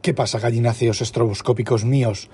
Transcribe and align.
¿Qué 0.00 0.14
pasa, 0.14 0.38
gallináceos 0.38 1.00
estroboscópicos 1.02 1.84
míos? 1.84 2.30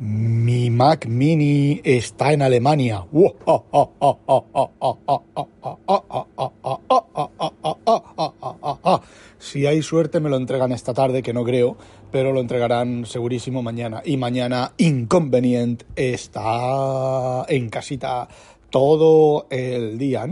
Mi 0.00 0.70
Mac 0.70 1.06
Mini 1.06 1.80
está 1.84 2.32
en 2.32 2.42
Alemania. 2.42 3.06
Si 9.38 9.66
hay 9.66 9.82
suerte 9.82 10.18
me 10.18 10.30
lo 10.30 10.36
entregan 10.36 10.72
esta 10.72 10.92
tarde, 10.92 11.22
que 11.22 11.32
no 11.32 11.44
creo, 11.44 11.76
pero 12.10 12.32
lo 12.32 12.40
entregarán 12.40 13.06
segurísimo 13.06 13.62
mañana. 13.62 14.02
Y 14.04 14.16
mañana 14.16 14.72
Inconvenient 14.78 15.84
está 15.94 17.44
en 17.48 17.70
casita 17.70 18.26
todo 18.70 19.46
el 19.48 19.96
día. 19.96 20.26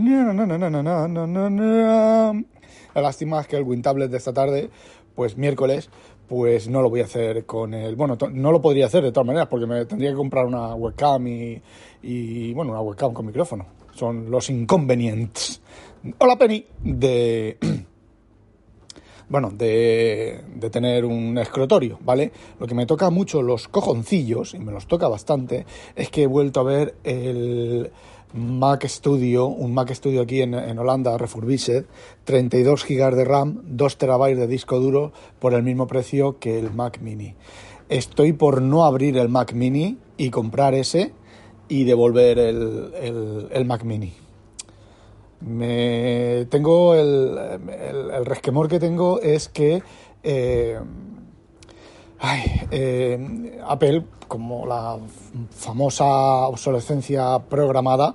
La 2.95 3.01
lástima 3.01 3.39
es 3.39 3.47
que 3.47 3.55
el 3.55 3.63
WinTablet 3.63 4.11
de 4.11 4.17
esta 4.17 4.33
tarde, 4.33 4.69
pues 5.15 5.37
miércoles, 5.37 5.89
pues 6.29 6.69
no 6.69 6.83
lo 6.83 6.91
voy 6.91 7.01
a 7.01 7.05
hacer 7.05 7.45
con 7.45 7.73
el... 7.73 7.95
Bueno, 7.95 8.15
no 8.31 8.51
lo 8.51 8.61
podría 8.61 8.85
hacer 8.85 9.03
de 9.03 9.11
todas 9.11 9.25
maneras 9.25 9.47
porque 9.47 9.65
me 9.65 9.83
tendría 9.85 10.11
que 10.11 10.15
comprar 10.15 10.45
una 10.45 10.75
webcam 10.75 11.27
y, 11.27 11.59
y 12.03 12.53
bueno, 12.53 12.71
una 12.71 12.81
webcam 12.81 13.13
con 13.13 13.25
micrófono. 13.25 13.65
Son 13.95 14.29
los 14.29 14.49
inconvenientes. 14.51 15.59
Hola 16.19 16.37
Penny, 16.37 16.63
de... 16.83 17.57
bueno, 19.29 19.49
de, 19.49 20.43
de, 20.55 20.69
tener 20.69 21.03
un 21.03 21.35
escrotorio, 21.39 21.97
¿vale? 22.01 22.31
Lo 22.59 22.67
que 22.67 22.75
me 22.75 22.85
toca 22.85 23.09
mucho 23.09 23.41
los 23.41 23.67
cojoncillos, 23.67 24.53
y 24.53 24.59
me 24.59 24.71
los 24.71 24.85
toca 24.85 25.07
bastante, 25.07 25.65
es 25.95 26.09
que 26.11 26.23
he 26.23 26.27
vuelto 26.27 26.59
a 26.59 26.63
ver 26.63 26.95
el 27.03 27.91
Mac 28.33 28.85
Studio, 28.85 29.47
un 29.47 29.73
Mac 29.73 29.91
Studio 29.91 30.21
aquí 30.21 30.41
en, 30.41 30.53
en 30.53 30.77
Holanda, 30.77 31.17
refurbished, 31.17 31.85
32 32.25 32.85
GB 32.85 33.15
de 33.15 33.25
RAM, 33.25 33.61
2 33.63 33.97
TB 33.97 34.35
de 34.35 34.47
disco 34.47 34.79
duro 34.79 35.11
por 35.39 35.53
el 35.53 35.63
mismo 35.63 35.87
precio 35.87 36.37
que 36.39 36.59
el 36.59 36.71
Mac 36.71 36.99
Mini. 37.01 37.35
Estoy 37.89 38.33
por 38.33 38.61
no 38.61 38.85
abrir 38.85 39.17
el 39.17 39.29
Mac 39.29 39.53
Mini 39.53 39.97
y 40.17 40.29
comprar 40.29 40.75
ese 40.75 41.11
y 41.67 41.85
devolver 41.85 42.37
el, 42.37 43.47
el, 43.51 43.65
Mac 43.65 43.83
Mini. 43.83 44.13
Me 45.41 46.45
tengo 46.49 46.93
el, 46.93 47.37
el, 47.37 48.11
el, 48.11 48.25
resquemor 48.25 48.67
que 48.67 48.79
tengo 48.79 49.21
es 49.21 49.49
que 49.49 49.81
eh, 50.21 50.79
ay, 52.19 52.67
eh, 52.71 53.59
Apple 53.67 54.05
como 54.27 54.65
la 54.65 54.97
famosa 55.51 56.05
obsolescencia 56.47 57.39
programada, 57.39 58.13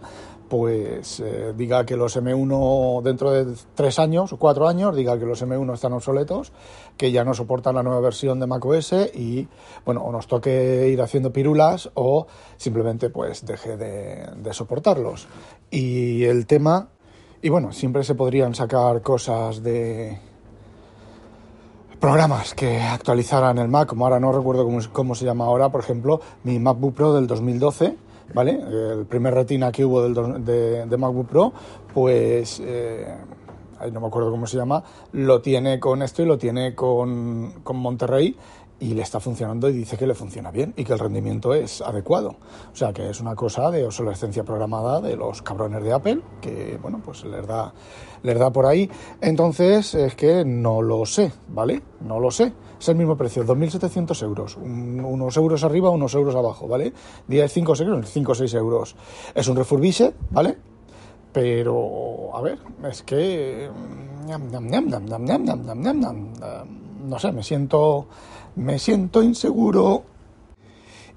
pues 0.49 1.21
eh, 1.21 1.53
diga 1.57 1.85
que 1.85 1.97
los 1.97 2.17
M1 2.17 3.03
dentro 3.03 3.33
de 3.33 3.57
tres 3.75 3.99
años 3.99 4.33
o 4.33 4.37
cuatro 4.37 4.69
años, 4.69 4.95
diga 4.95 5.19
que 5.19 5.27
los 5.27 5.43
M1 5.43 5.75
están 5.75 5.93
obsoletos, 5.95 6.53
que 6.97 7.11
ya 7.11 7.25
no 7.25 7.35
soportan 7.35 7.75
la 7.75 7.83
nueva 7.83 8.01
versión 8.01 8.39
de 8.39 8.47
macOS 8.47 8.93
y, 9.15 9.49
bueno, 9.85 10.03
o 10.03 10.13
nos 10.13 10.29
toque 10.29 10.89
ir 10.89 11.03
haciendo 11.03 11.33
pirulas 11.33 11.91
o 11.95 12.27
simplemente 12.57 13.11
pues 13.11 13.45
deje 13.45 13.77
de, 13.77 14.29
de 14.37 14.55
soportarlos. 14.55 15.27
Y 15.71 16.25
el 16.25 16.47
tema, 16.47 16.91
y 17.43 17.49
bueno, 17.49 17.73
siempre 17.73 18.05
se 18.05 18.15
podrían 18.15 18.55
sacar 18.55 19.03
cosas 19.03 19.63
de 19.63 20.21
programas 22.05 22.53
que 22.53 22.83
actualizaran 22.83 23.57
el 23.57 23.69
Mac, 23.69 23.89
como 23.89 24.05
ahora 24.05 24.21
no 24.21 24.31
recuerdo 24.31 24.69
cómo, 24.93 25.15
se 25.15 25.25
llama 25.25 25.47
ahora, 25.47 25.71
por 25.71 25.81
ejemplo, 25.81 26.21
mi 26.43 26.59
MacBook 26.59 26.93
Pro 26.95 27.15
del 27.15 27.27
2012, 27.27 27.97
¿vale? 28.35 28.61
El 28.61 29.07
primer 29.07 29.33
retina 29.33 29.73
que 29.73 29.87
hubo 29.87 30.03
del, 30.03 30.45
de, 30.45 30.85
de, 30.85 30.97
MacBook 30.99 31.29
Pro, 31.29 31.55
pues, 31.95 32.61
eh, 32.63 33.07
no 33.91 34.03
me 34.03 34.07
acuerdo 34.07 34.31
cómo 34.31 34.47
se 34.47 34.59
llama, 34.59 34.85
lo 35.13 35.41
tiene 35.41 35.81
con 35.81 36.03
esto 36.03 36.23
y 36.23 36.27
lo 36.27 36.37
tiene 36.37 36.75
con, 36.75 37.55
con 37.63 37.77
Monterrey 37.79 38.37
y 38.81 38.95
le 38.95 39.03
está 39.03 39.21
funcionando 39.21 39.69
y 39.69 39.73
dice 39.73 39.97
que 39.97 40.07
le 40.07 40.15
funciona 40.15 40.51
bien 40.51 40.75
y 40.77 40.85
que 40.85 40.93
el 40.93 40.99
rendimiento 40.99 41.55
es 41.55 41.81
adecuado. 41.81 42.37
O 42.73 42.77
sea 42.77 42.93
que 42.93 43.09
es 43.09 43.21
una 43.21 43.35
cosa 43.35 43.71
de 43.71 43.85
obsolescencia 43.85 44.45
programada 44.45 45.01
de 45.01 45.17
los 45.17 45.43
cabrones 45.43 45.83
de 45.83 45.93
Apple, 45.93 46.21
que 46.41 46.79
bueno, 46.83 47.01
pues 47.05 47.25
les 47.25 47.47
da, 47.47 47.73
les 48.23 48.39
da 48.39 48.51
por 48.51 48.67
ahí. 48.67 48.91
Entonces 49.21 49.95
es 49.95 50.15
que 50.15 50.45
no 50.45 50.83
lo 50.83 51.07
sé, 51.07 51.33
¿vale? 51.49 51.83
No 52.01 52.21
lo 52.21 52.31
sé. 52.31 52.53
Es 52.79 52.89
el 52.89 52.97
mismo 52.97 53.17
precio, 53.17 53.45
2.700 53.45 54.23
euros. 54.25 54.57
Un, 54.57 55.01
unos 55.01 55.37
euros 55.37 55.65
arriba, 55.65 55.91
unos 55.91 56.15
euros 56.15 56.35
abajo, 56.35 56.69
¿vale? 56.69 56.93
10, 57.29 57.53
5, 57.53 57.77
6, 57.77 57.89
5 58.05 58.33
o 58.33 58.35
6 58.35 58.55
euros. 58.55 58.97
Es 59.35 59.49
un 59.49 59.57
refurbished, 59.57 60.13
¿vale? 60.31 60.59
Pero, 61.33 62.37
a 62.37 62.41
ver, 62.43 62.59
es 62.89 63.03
que... 63.03 63.69
No 67.07 67.19
sé, 67.19 67.33
me 67.33 67.43
siento 67.43 68.07
me 68.57 68.79
siento 68.79 69.23
inseguro. 69.23 70.05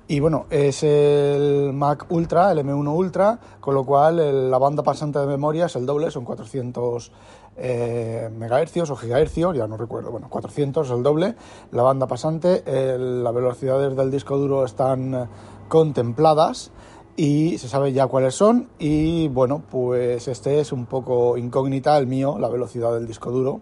Y 0.10 0.22
bueno, 0.22 0.46
es 0.50 0.84
el 0.84 1.74
Mac 1.74 2.06
Ultra, 2.10 2.52
el 2.54 2.60
M1 2.60 2.96
Ultra, 2.96 3.40
con 3.60 3.76
lo 3.76 3.86
cual 3.86 4.50
la 4.50 4.58
banda 4.58 4.82
pasante 4.82 5.20
de 5.20 5.28
memoria 5.28 5.66
es 5.66 5.76
el 5.76 5.86
doble, 5.86 6.12
son 6.12 6.24
400 6.24 7.12
eh, 7.58 8.30
megahercios 8.38 8.90
o 8.90 8.96
gigahercios, 8.96 9.58
ya 9.58 9.68
no 9.68 9.76
recuerdo, 9.76 10.12
bueno, 10.12 10.30
400 10.30 10.88
es 10.88 10.94
el 10.94 11.04
doble, 11.04 11.36
la 11.72 11.84
banda 11.84 12.08
pasante, 12.08 12.64
las 12.66 13.34
velocidades 13.34 13.98
del 13.98 14.10
disco 14.10 14.38
duro 14.38 14.64
están 14.64 15.28
contempladas 15.68 16.72
y 17.18 17.58
se 17.58 17.68
sabe 17.68 17.92
ya 17.92 18.08
cuáles 18.08 18.36
son. 18.36 18.70
Y 18.80 19.28
bueno, 19.28 19.64
pues 19.70 20.30
este 20.30 20.62
es 20.62 20.72
un 20.72 20.86
poco 20.86 21.38
incógnita 21.38 21.98
el 21.98 22.08
mío, 22.08 22.38
la 22.40 22.48
velocidad 22.48 22.94
del 22.94 23.08
disco 23.08 23.32
duro, 23.32 23.60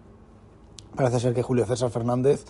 Parece 0.96 1.20
ser 1.20 1.34
que 1.34 1.42
Julio 1.42 1.66
César 1.66 1.90
Fernández 1.90 2.44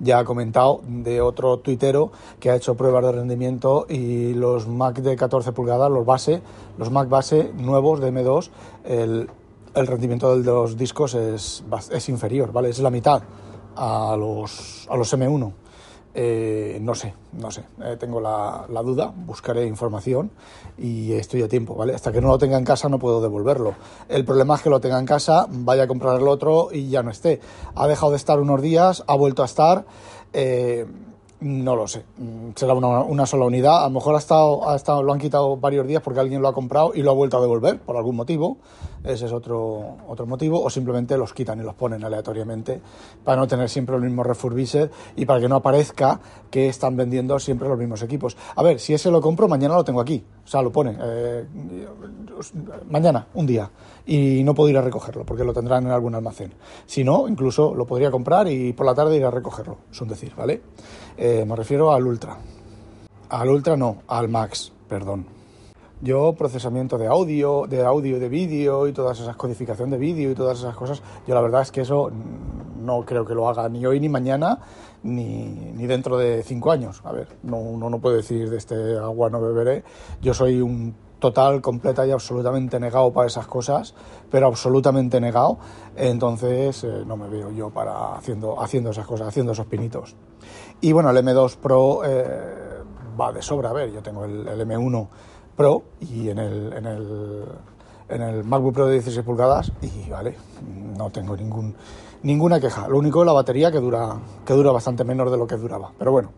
ya 0.00 0.18
ha 0.18 0.24
comentado 0.24 0.80
de 0.86 1.20
otro 1.20 1.58
tuitero 1.58 2.10
que 2.40 2.50
ha 2.50 2.56
hecho 2.56 2.74
pruebas 2.74 3.04
de 3.04 3.12
rendimiento 3.12 3.86
y 3.88 4.34
los 4.34 4.66
Mac 4.66 4.96
de 4.96 5.14
14 5.16 5.52
pulgadas, 5.52 5.90
los 5.90 6.04
base, 6.04 6.42
los 6.78 6.90
Mac 6.90 7.08
base 7.08 7.52
nuevos 7.54 8.00
de 8.00 8.12
M2, 8.12 8.50
el, 8.84 9.30
el 9.74 9.86
rendimiento 9.86 10.36
de 10.36 10.44
los 10.44 10.76
discos 10.76 11.14
es, 11.14 11.64
es 11.90 12.08
inferior, 12.08 12.52
¿vale? 12.52 12.70
Es 12.70 12.80
la 12.80 12.90
mitad 12.90 13.22
a 13.76 14.16
los, 14.18 14.86
a 14.90 14.96
los 14.96 15.12
M1. 15.14 15.52
Eh, 16.14 16.78
no 16.82 16.94
sé, 16.94 17.14
no 17.32 17.50
sé, 17.50 17.64
eh, 17.82 17.96
tengo 17.98 18.20
la, 18.20 18.66
la, 18.68 18.82
duda, 18.82 19.10
buscaré 19.14 19.64
información 19.66 20.30
y 20.76 21.12
estoy 21.12 21.42
a 21.42 21.48
tiempo, 21.48 21.74
¿vale? 21.74 21.94
Hasta 21.94 22.12
que 22.12 22.20
no 22.20 22.28
lo 22.28 22.36
tenga 22.36 22.58
en 22.58 22.64
casa 22.64 22.90
no 22.90 22.98
puedo 22.98 23.22
devolverlo. 23.22 23.74
El 24.10 24.24
problema 24.26 24.56
es 24.56 24.62
que 24.62 24.68
lo 24.68 24.78
tenga 24.78 24.98
en 24.98 25.06
casa, 25.06 25.46
vaya 25.48 25.84
a 25.84 25.86
comprar 25.86 26.20
el 26.20 26.28
otro 26.28 26.68
y 26.70 26.90
ya 26.90 27.02
no 27.02 27.10
esté. 27.10 27.40
Ha 27.74 27.86
dejado 27.88 28.10
de 28.10 28.18
estar 28.18 28.38
unos 28.40 28.60
días, 28.60 29.04
ha 29.06 29.16
vuelto 29.16 29.42
a 29.42 29.46
estar. 29.46 29.86
Eh, 30.34 30.86
no 31.42 31.76
lo 31.76 31.88
sé, 31.88 32.04
será 32.54 32.74
una, 32.74 33.00
una, 33.00 33.26
sola 33.26 33.46
unidad. 33.46 33.84
A 33.84 33.88
lo 33.88 33.94
mejor 33.94 34.14
ha 34.14 34.18
estado, 34.18 34.68
ha 34.68 34.76
estado, 34.76 35.02
lo 35.02 35.12
han 35.12 35.18
quitado 35.18 35.56
varios 35.56 35.86
días 35.86 36.02
porque 36.02 36.20
alguien 36.20 36.40
lo 36.40 36.48
ha 36.48 36.54
comprado 36.54 36.92
y 36.94 37.02
lo 37.02 37.10
ha 37.10 37.14
vuelto 37.14 37.38
a 37.38 37.40
devolver 37.40 37.80
por 37.80 37.96
algún 37.96 38.16
motivo. 38.16 38.58
Ese 39.04 39.26
es 39.26 39.32
otro, 39.32 39.96
otro 40.06 40.26
motivo. 40.26 40.62
O 40.62 40.70
simplemente 40.70 41.16
los 41.18 41.34
quitan 41.34 41.60
y 41.60 41.62
los 41.62 41.74
ponen 41.74 42.04
aleatoriamente 42.04 42.80
para 43.24 43.40
no 43.40 43.48
tener 43.48 43.68
siempre 43.68 43.94
los 43.96 44.04
mismos 44.04 44.26
refurbished 44.26 44.90
y 45.16 45.26
para 45.26 45.40
que 45.40 45.48
no 45.48 45.56
aparezca 45.56 46.20
que 46.50 46.68
están 46.68 46.96
vendiendo 46.96 47.38
siempre 47.38 47.68
los 47.68 47.78
mismos 47.78 48.02
equipos. 48.02 48.36
A 48.54 48.62
ver, 48.62 48.78
si 48.78 48.94
ese 48.94 49.10
lo 49.10 49.20
compro, 49.20 49.48
mañana 49.48 49.74
lo 49.74 49.84
tengo 49.84 50.00
aquí. 50.00 50.24
O 50.44 50.48
sea, 50.48 50.62
lo 50.62 50.70
pone. 50.70 50.96
Eh, 51.00 51.44
mañana, 52.88 53.26
un 53.34 53.46
día. 53.46 53.70
Y 54.06 54.42
no 54.44 54.54
puedo 54.54 54.68
ir 54.68 54.76
a 54.76 54.82
recogerlo 54.82 55.24
porque 55.24 55.44
lo 55.44 55.52
tendrán 55.52 55.86
en 55.86 55.92
algún 55.92 56.14
almacén. 56.14 56.52
Si 56.86 57.04
no, 57.04 57.28
incluso 57.28 57.74
lo 57.74 57.86
podría 57.86 58.10
comprar 58.10 58.48
y 58.48 58.72
por 58.72 58.86
la 58.86 58.94
tarde 58.94 59.16
ir 59.16 59.24
a 59.24 59.30
recogerlo. 59.30 59.78
Es 59.90 60.00
un 60.00 60.08
decir, 60.08 60.34
¿vale? 60.36 60.60
Eh, 61.16 61.44
me 61.46 61.54
refiero 61.54 61.92
al 61.92 62.06
Ultra. 62.06 62.36
Al 63.28 63.48
Ultra 63.48 63.76
no, 63.76 63.98
al 64.08 64.28
Max, 64.28 64.72
perdón. 64.88 65.26
Yo 66.00 66.32
procesamiento 66.32 66.98
de 66.98 67.06
audio, 67.06 67.66
de 67.68 67.84
audio, 67.84 68.18
de 68.18 68.28
vídeo 68.28 68.88
y 68.88 68.92
todas 68.92 69.20
esas 69.20 69.36
codificación 69.36 69.88
de 69.88 69.98
vídeo 69.98 70.32
y 70.32 70.34
todas 70.34 70.58
esas 70.58 70.74
cosas, 70.74 71.00
yo 71.28 71.34
la 71.34 71.40
verdad 71.40 71.62
es 71.62 71.70
que 71.70 71.82
eso 71.82 72.10
no 72.82 73.04
creo 73.04 73.24
que 73.24 73.34
lo 73.34 73.48
haga 73.48 73.68
ni 73.68 73.86
hoy 73.86 74.00
ni 74.00 74.08
mañana 74.08 74.58
ni, 75.04 75.44
ni 75.44 75.86
dentro 75.86 76.18
de 76.18 76.42
cinco 76.42 76.72
años. 76.72 77.00
A 77.04 77.12
ver, 77.12 77.28
no, 77.44 77.58
uno 77.58 77.88
no 77.88 78.00
puede 78.00 78.16
decir 78.16 78.50
de 78.50 78.56
este 78.56 78.98
agua 78.98 79.30
no 79.30 79.40
beberé. 79.40 79.84
Yo 80.20 80.34
soy 80.34 80.60
un 80.60 80.94
total, 81.22 81.62
completa 81.62 82.04
y 82.04 82.10
absolutamente 82.10 82.80
negado 82.80 83.12
para 83.12 83.28
esas 83.28 83.46
cosas, 83.46 83.94
pero 84.28 84.48
absolutamente 84.48 85.20
negado. 85.20 85.56
Entonces 85.96 86.82
eh, 86.82 87.04
no 87.06 87.16
me 87.16 87.28
veo 87.28 87.50
yo 87.52 87.70
para 87.70 88.16
haciendo, 88.16 88.58
esas 88.90 89.06
cosas, 89.06 89.28
haciendo 89.28 89.52
esos 89.52 89.66
pinitos. 89.66 90.16
Y 90.80 90.90
bueno, 90.90 91.10
el 91.10 91.16
M2 91.16 91.56
Pro 91.56 92.02
eh, 92.04 92.82
va 93.18 93.32
de 93.32 93.40
sobra. 93.40 93.70
A 93.70 93.72
ver, 93.72 93.92
yo 93.92 94.02
tengo 94.02 94.24
el, 94.24 94.46
el 94.48 94.68
M1 94.68 95.08
Pro 95.56 95.84
y 96.00 96.28
en 96.28 96.38
el, 96.38 96.72
en 96.72 96.86
el, 96.86 97.44
en 98.08 98.22
el 98.22 98.44
MacBook 98.44 98.74
Pro 98.74 98.86
de 98.86 98.94
16 98.94 99.24
pulgadas 99.24 99.72
y 99.80 100.10
vale, 100.10 100.36
no 100.98 101.10
tengo 101.10 101.36
ningún, 101.36 101.72
ninguna 102.24 102.58
queja. 102.58 102.88
Lo 102.88 102.98
único 102.98 103.24
la 103.24 103.32
batería 103.32 103.70
que 103.70 103.78
dura, 103.78 104.16
que 104.44 104.54
dura 104.54 104.72
bastante 104.72 105.04
menos 105.04 105.30
de 105.30 105.36
lo 105.36 105.46
que 105.46 105.56
duraba. 105.56 105.92
Pero 105.96 106.10
bueno, 106.10 106.32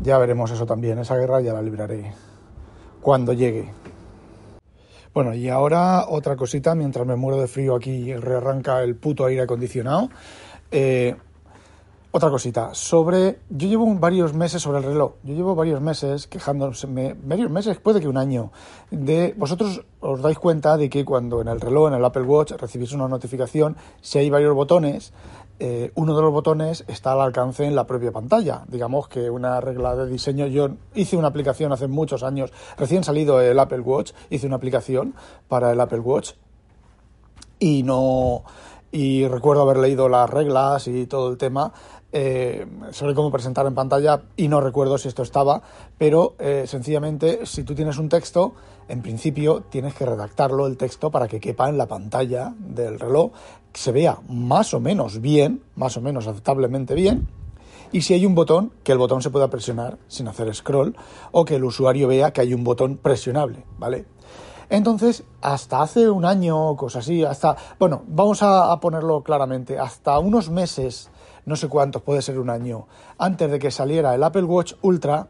ya 0.00 0.18
veremos 0.18 0.52
eso 0.52 0.66
también. 0.66 1.00
Esa 1.00 1.16
guerra 1.16 1.40
ya 1.40 1.52
la 1.52 1.62
libraré 1.62 2.14
cuando 3.02 3.32
llegue. 3.32 3.72
Bueno, 5.12 5.34
y 5.34 5.48
ahora 5.48 6.06
otra 6.08 6.36
cosita, 6.36 6.74
mientras 6.74 7.04
me 7.06 7.16
muero 7.16 7.40
de 7.40 7.48
frío 7.48 7.74
aquí 7.74 8.14
rearranca 8.14 8.82
el 8.82 8.94
puto 8.94 9.26
aire 9.26 9.42
acondicionado. 9.42 10.08
Eh, 10.70 11.16
otra 12.12 12.30
cosita, 12.30 12.74
sobre. 12.74 13.40
Yo 13.50 13.68
llevo 13.68 13.86
varios 13.94 14.34
meses 14.34 14.62
sobre 14.62 14.78
el 14.78 14.84
reloj. 14.84 15.14
Yo 15.22 15.34
llevo 15.34 15.54
varios 15.54 15.80
meses 15.80 16.26
quejándome, 16.26 17.16
varios 17.22 17.50
meses, 17.50 17.78
puede 17.78 18.00
que 18.00 18.08
un 18.08 18.16
año. 18.16 18.50
De 18.90 19.34
vosotros 19.36 19.84
os 20.00 20.20
dais 20.20 20.38
cuenta 20.38 20.76
de 20.76 20.90
que 20.90 21.04
cuando 21.04 21.40
en 21.40 21.48
el 21.48 21.60
reloj, 21.60 21.88
en 21.88 21.94
el 21.94 22.04
Apple 22.04 22.22
Watch, 22.22 22.52
recibís 22.52 22.92
una 22.92 23.06
notificación, 23.06 23.76
si 24.00 24.18
hay 24.18 24.28
varios 24.28 24.54
botones, 24.54 25.12
eh, 25.60 25.92
uno 25.94 26.16
de 26.16 26.22
los 26.22 26.32
botones 26.32 26.84
está 26.88 27.12
al 27.12 27.20
alcance 27.20 27.64
en 27.64 27.76
la 27.76 27.86
propia 27.86 28.10
pantalla. 28.10 28.64
Digamos 28.66 29.06
que 29.08 29.30
una 29.30 29.60
regla 29.60 29.94
de 29.94 30.06
diseño. 30.06 30.46
Yo 30.46 30.70
hice 30.94 31.16
una 31.16 31.28
aplicación 31.28 31.72
hace 31.72 31.86
muchos 31.86 32.22
años, 32.22 32.52
recién 32.76 33.04
salido 33.04 33.40
el 33.40 33.58
Apple 33.58 33.80
Watch, 33.80 34.12
hice 34.30 34.46
una 34.46 34.56
aplicación 34.56 35.14
para 35.48 35.70
el 35.70 35.80
Apple 35.80 36.00
Watch 36.00 36.32
y 37.60 37.82
no 37.82 38.42
y 38.92 39.28
recuerdo 39.28 39.62
haber 39.62 39.76
leído 39.76 40.08
las 40.08 40.28
reglas 40.28 40.88
y 40.88 41.06
todo 41.06 41.30
el 41.30 41.38
tema 41.38 41.72
eh, 42.12 42.66
sobre 42.90 43.14
cómo 43.14 43.30
presentar 43.30 43.66
en 43.66 43.74
pantalla 43.74 44.22
y 44.36 44.48
no 44.48 44.60
recuerdo 44.60 44.98
si 44.98 45.08
esto 45.08 45.22
estaba, 45.22 45.62
pero 45.98 46.34
eh, 46.38 46.64
sencillamente 46.66 47.46
si 47.46 47.62
tú 47.64 47.74
tienes 47.74 47.98
un 47.98 48.08
texto, 48.08 48.54
en 48.88 49.02
principio 49.02 49.62
tienes 49.70 49.94
que 49.94 50.06
redactarlo 50.06 50.66
el 50.66 50.76
texto 50.76 51.10
para 51.10 51.28
que 51.28 51.40
quepa 51.40 51.68
en 51.68 51.78
la 51.78 51.86
pantalla 51.86 52.52
del 52.58 52.98
reloj, 52.98 53.32
que 53.72 53.80
se 53.80 53.92
vea 53.92 54.18
más 54.28 54.74
o 54.74 54.80
menos 54.80 55.20
bien, 55.20 55.62
más 55.76 55.96
o 55.96 56.00
menos 56.00 56.26
aceptablemente 56.26 56.94
bien, 56.94 57.28
y 57.92 58.02
si 58.02 58.14
hay 58.14 58.24
un 58.24 58.34
botón, 58.34 58.72
que 58.84 58.92
el 58.92 58.98
botón 58.98 59.20
se 59.20 59.30
pueda 59.30 59.48
presionar 59.48 59.98
sin 60.06 60.28
hacer 60.28 60.54
scroll, 60.54 60.96
o 61.32 61.44
que 61.44 61.56
el 61.56 61.64
usuario 61.64 62.06
vea 62.08 62.32
que 62.32 62.40
hay 62.40 62.54
un 62.54 62.62
botón 62.62 62.96
presionable, 62.96 63.64
¿vale? 63.78 64.06
Entonces, 64.68 65.24
hasta 65.42 65.82
hace 65.82 66.08
un 66.08 66.24
año, 66.24 66.76
cosas 66.76 67.04
así, 67.04 67.24
hasta, 67.24 67.56
bueno, 67.80 68.02
vamos 68.06 68.40
a, 68.42 68.78
ponerlo 68.78 69.22
claramente, 69.24 69.76
hasta 69.76 70.16
unos 70.20 70.48
meses, 70.48 71.10
no 71.46 71.56
sé 71.56 71.68
cuántos, 71.68 72.02
puede 72.02 72.22
ser 72.22 72.38
un 72.38 72.50
año, 72.50 72.86
antes 73.18 73.50
de 73.50 73.58
que 73.58 73.70
saliera 73.70 74.14
el 74.14 74.22
Apple 74.22 74.44
Watch 74.44 74.74
Ultra, 74.82 75.28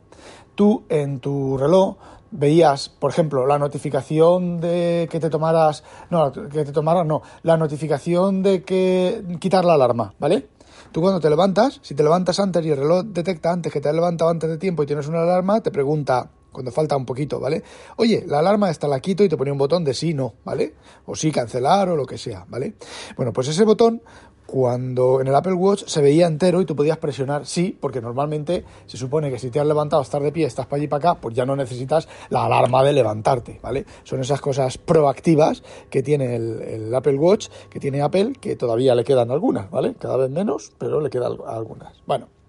tú 0.55 0.85
en 0.89 1.21
tu 1.21 1.57
reloj 1.57 1.97
veías, 2.31 2.89
por 2.89 3.11
ejemplo, 3.11 3.47
la 3.47 3.59
notificación 3.59 4.61
de 4.61 5.09
que 5.11 5.21
te 5.21 5.31
tomaras, 5.31 5.83
no, 6.11 6.33
que 6.33 6.65
te 6.65 6.73
tomaras, 6.73 7.07
no, 7.07 7.23
la 7.43 7.57
notificación 7.57 8.43
de 8.43 8.62
que 8.62 9.25
quitar 9.41 9.65
la 9.65 9.75
alarma, 9.75 10.15
¿vale? 10.19 10.49
Tú 10.93 11.01
cuando 11.01 11.21
te 11.21 11.31
levantas, 11.31 11.79
si 11.83 11.95
te 11.95 12.03
levantas 12.03 12.41
antes 12.41 12.65
y 12.65 12.71
el 12.71 12.77
reloj 12.77 13.05
detecta 13.07 13.53
antes 13.53 13.73
que 13.73 13.81
te 13.81 13.89
has 13.89 13.95
levantado 13.95 14.31
antes 14.31 14.51
de 14.51 14.59
tiempo 14.59 14.83
y 14.83 14.87
tienes 14.87 15.07
una 15.09 15.23
alarma, 15.23 15.61
te 15.61 15.71
pregunta, 15.71 16.31
cuando 16.52 16.70
falta 16.70 16.97
un 16.97 17.06
poquito, 17.06 17.41
¿vale? 17.41 17.62
Oye, 17.97 18.25
la 18.26 18.41
alarma 18.41 18.70
está 18.70 18.88
la 18.88 19.00
quito 19.00 19.25
y 19.25 19.29
te 19.29 19.37
pone 19.37 19.52
un 19.52 19.58
botón 19.58 19.85
de 19.85 19.94
sí, 19.94 20.14
no, 20.14 20.35
¿vale? 20.44 20.75
O 21.06 21.14
sí, 21.14 21.31
cancelar 21.31 21.88
o 21.88 21.97
lo 21.97 22.06
que 22.06 22.19
sea, 22.19 22.44
¿vale? 22.49 22.75
Bueno, 23.17 23.32
pues 23.32 23.49
ese 23.49 23.64
botón, 23.64 24.02
cuando 24.50 25.20
en 25.20 25.29
el 25.29 25.35
Apple 25.35 25.52
Watch 25.52 25.85
se 25.87 26.02
veía 26.02 26.26
entero 26.26 26.61
y 26.61 26.64
tú 26.64 26.75
podías 26.75 26.99
presionar 26.99 27.47
sí, 27.47 27.76
porque 27.81 28.00
normalmente 28.00 28.64
se 28.87 28.97
supone 28.97 29.31
que 29.31 29.38
si 29.38 29.49
te 29.49 29.61
has 29.61 29.67
levantado 29.67 30.00
a 30.00 30.02
estar 30.02 30.20
de 30.20 30.32
pie, 30.32 30.44
estás 30.44 30.67
para 30.67 30.81
allí 30.81 30.88
para 30.88 31.11
acá, 31.11 31.20
pues 31.20 31.37
ya 31.37 31.47
no 31.47 31.55
necesitas 31.55 32.08
la 32.31 32.47
alarma 32.47 32.82
de 32.82 32.93
levantarte, 32.93 33.61
¿vale? 33.62 33.87
Son 34.02 34.20
esas 34.20 34.41
cosas 34.41 34.76
proactivas 34.76 35.62
que 35.88 36.02
tiene 36.02 36.35
el, 36.35 36.62
el 36.62 36.94
Apple 36.94 37.17
Watch, 37.17 37.49
que 37.69 37.79
tiene 37.79 38.02
Apple, 38.02 38.32
que 38.41 38.56
todavía 38.56 38.97
le 38.97 39.05
quedan 39.05 39.31
algunas, 39.31 39.70
¿vale? 39.70 39.94
Cada 39.94 40.17
vez 40.17 40.31
menos, 40.31 40.73
pero 40.79 41.00
le 41.00 41.11
quedan 41.11 41.37
algunas. 41.47 41.94
Bueno 42.06 42.39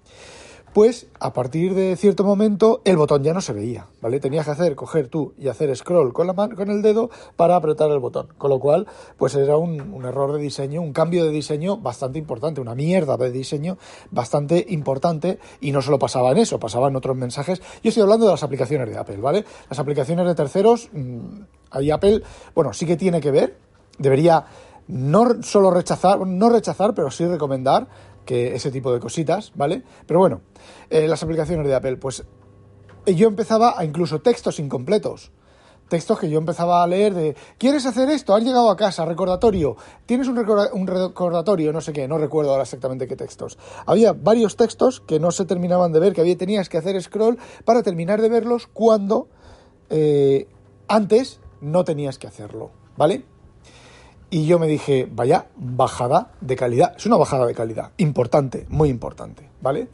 pues 0.74 1.08
a 1.20 1.34
partir 1.34 1.74
de 1.74 1.96
cierto 1.96 2.24
momento 2.24 2.82
el 2.86 2.98
botón 2.98 3.24
ya 3.24 3.34
no 3.34 3.42
se 3.42 3.54
veía, 3.54 3.88
¿vale? 4.02 4.20
Tenías 4.20 4.46
que 4.46 4.52
hacer, 4.52 4.76
coger 4.76 5.08
tú 5.08 5.34
y 5.38 5.50
hacer 5.50 5.76
scroll 5.76 6.14
con, 6.14 6.28
la 6.28 6.34
con 6.34 6.70
el 6.70 6.82
dedo 6.82 7.10
para 7.36 7.56
apretar 7.56 7.92
el 7.92 8.00
botón, 8.00 8.30
con 8.38 8.50
lo 8.50 8.60
cual 8.60 8.88
pues 9.18 9.36
era 9.36 9.58
un, 9.58 9.94
un, 9.94 10.06
error 10.06 10.34
de 10.34 10.40
diseño, 10.40 10.82
un 10.82 10.94
cambio 10.94 11.26
de 11.26 11.32
diseño 11.32 11.78
bastante 11.78 12.20
importante, 12.20 12.62
una 12.62 12.76
mierda 12.76 13.18
de 13.18 13.32
diseño 13.32 13.78
bastante 14.12 14.66
importante 14.70 15.40
y 15.60 15.72
no 15.72 15.82
solo 15.82 16.00
pasaba 16.00 16.32
en 16.32 16.38
eso, 16.38 16.60
pasaba 16.60 16.88
en 16.88 16.96
otros 16.96 17.18
mensajes. 17.18 17.62
Yo 17.84 17.90
estoy 17.90 18.04
hablando 18.04 18.26
de 18.26 18.32
las 18.32 18.44
aplicaciones 18.44 18.90
de 18.90 18.98
Apple, 18.98 19.18
¿vale? 19.18 19.46
Las 19.70 19.80
aplicaciones 19.80 20.26
de 20.26 20.36
terceros, 20.36 20.90
mmm, 20.94 21.42
ahí 21.72 21.92
Apple, 21.92 22.22
bueno, 22.56 22.72
sí 22.74 22.86
que 22.86 22.96
tiene 22.96 23.20
que 23.20 23.32
ver, 23.32 23.58
debería 23.98 24.46
no 24.88 25.42
solo 25.42 25.72
rechazar, 25.72 26.26
no 26.26 26.50
rechazar, 26.50 26.94
pero 26.94 27.12
sí 27.12 27.26
recomendar 27.26 27.88
que 28.26 28.56
ese 28.56 28.72
tipo 28.72 28.94
de 28.94 29.00
cositas, 29.00 29.52
¿vale? 29.56 29.84
Pero 30.06 30.20
bueno, 30.20 30.42
eh, 30.90 31.08
las 31.08 31.24
aplicaciones 31.24 31.66
de 31.66 31.76
Apple, 31.76 31.98
pues 31.98 32.24
eh, 33.06 33.16
yo 33.16 33.28
empezaba 33.28 33.76
a 33.78 33.86
incluso 33.86 34.20
textos 34.20 34.60
incompletos. 34.60 35.32
Textos 35.90 36.20
que 36.20 36.30
yo 36.30 36.38
empezaba 36.38 36.84
a 36.84 36.88
leer 36.88 37.14
de, 37.14 37.36
¿quieres 37.58 37.86
hacer 37.86 38.10
esto? 38.10 38.34
Has 38.34 38.44
llegado 38.44 38.70
a 38.70 38.78
casa, 38.78 39.04
recordatorio, 39.04 39.76
tienes 40.06 40.30
un, 40.30 40.38
recordatorio, 40.88 41.74
no 41.74 41.82
sé 41.82 41.92
qué, 41.92 42.08
no 42.08 42.18
recuerdo 42.18 42.52
ahora 42.52 42.64
exactamente 42.64 43.08
qué 43.08 43.18
textos. 43.18 43.58
Había 43.86 44.14
varios 44.14 44.56
textos 44.56 45.02
que 45.02 45.20
no 45.20 45.32
se 45.32 45.44
terminaban 45.44 45.92
de 45.92 46.00
ver, 46.00 46.14
que 46.14 46.22
había, 46.22 46.38
tenías 46.38 46.70
que 46.70 46.78
hacer 46.78 47.02
scroll 47.02 47.38
para 47.66 47.84
terminar 47.84 48.22
de 48.22 48.30
verlos 48.30 48.68
cuando 48.68 49.28
eh, 49.90 50.48
antes 50.88 51.42
no 51.60 51.84
tenías 51.84 52.18
que 52.18 52.28
hacerlo, 52.28 52.72
¿vale? 52.96 53.26
Y 54.34 54.46
yo 54.46 54.60
me 54.60 54.68
dije, 54.68 55.10
vaya, 55.12 55.48
bajada 55.58 56.32
de 56.40 56.56
calidad. 56.56 56.94
Es 56.96 57.06
una 57.06 57.18
bajada 57.18 57.46
de 57.46 57.54
calidad, 57.54 57.92
importante, 57.98 58.66
muy 58.70 58.88
importante, 58.88 59.50
¿vale? 59.62 59.90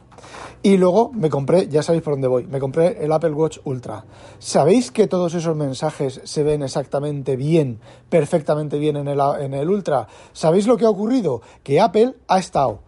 Y 0.62 0.76
luego 0.76 1.10
me 1.12 1.28
compré, 1.28 1.66
ya 1.66 1.82
sabéis 1.82 2.04
por 2.04 2.12
dónde 2.14 2.28
voy, 2.28 2.46
me 2.46 2.60
compré 2.60 3.04
el 3.04 3.10
Apple 3.10 3.32
Watch 3.32 3.58
Ultra. 3.64 4.04
¿Sabéis 4.38 4.92
que 4.92 5.08
todos 5.08 5.34
esos 5.34 5.56
mensajes 5.56 6.20
se 6.22 6.44
ven 6.44 6.62
exactamente 6.62 7.34
bien, 7.34 7.80
perfectamente 8.08 8.78
bien 8.78 8.96
en 8.96 9.08
el, 9.08 9.18
en 9.40 9.54
el 9.54 9.68
Ultra? 9.68 10.06
¿Sabéis 10.32 10.68
lo 10.68 10.76
que 10.76 10.84
ha 10.84 10.90
ocurrido? 10.90 11.42
Que 11.64 11.80
Apple 11.80 12.14
ha 12.28 12.38
estado, 12.38 12.78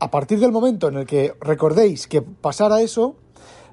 a 0.00 0.10
partir 0.10 0.40
del 0.40 0.50
momento 0.50 0.88
en 0.88 0.96
el 0.96 1.06
que 1.06 1.32
recordéis 1.40 2.08
que 2.08 2.22
pasara 2.22 2.80
eso, 2.80 3.14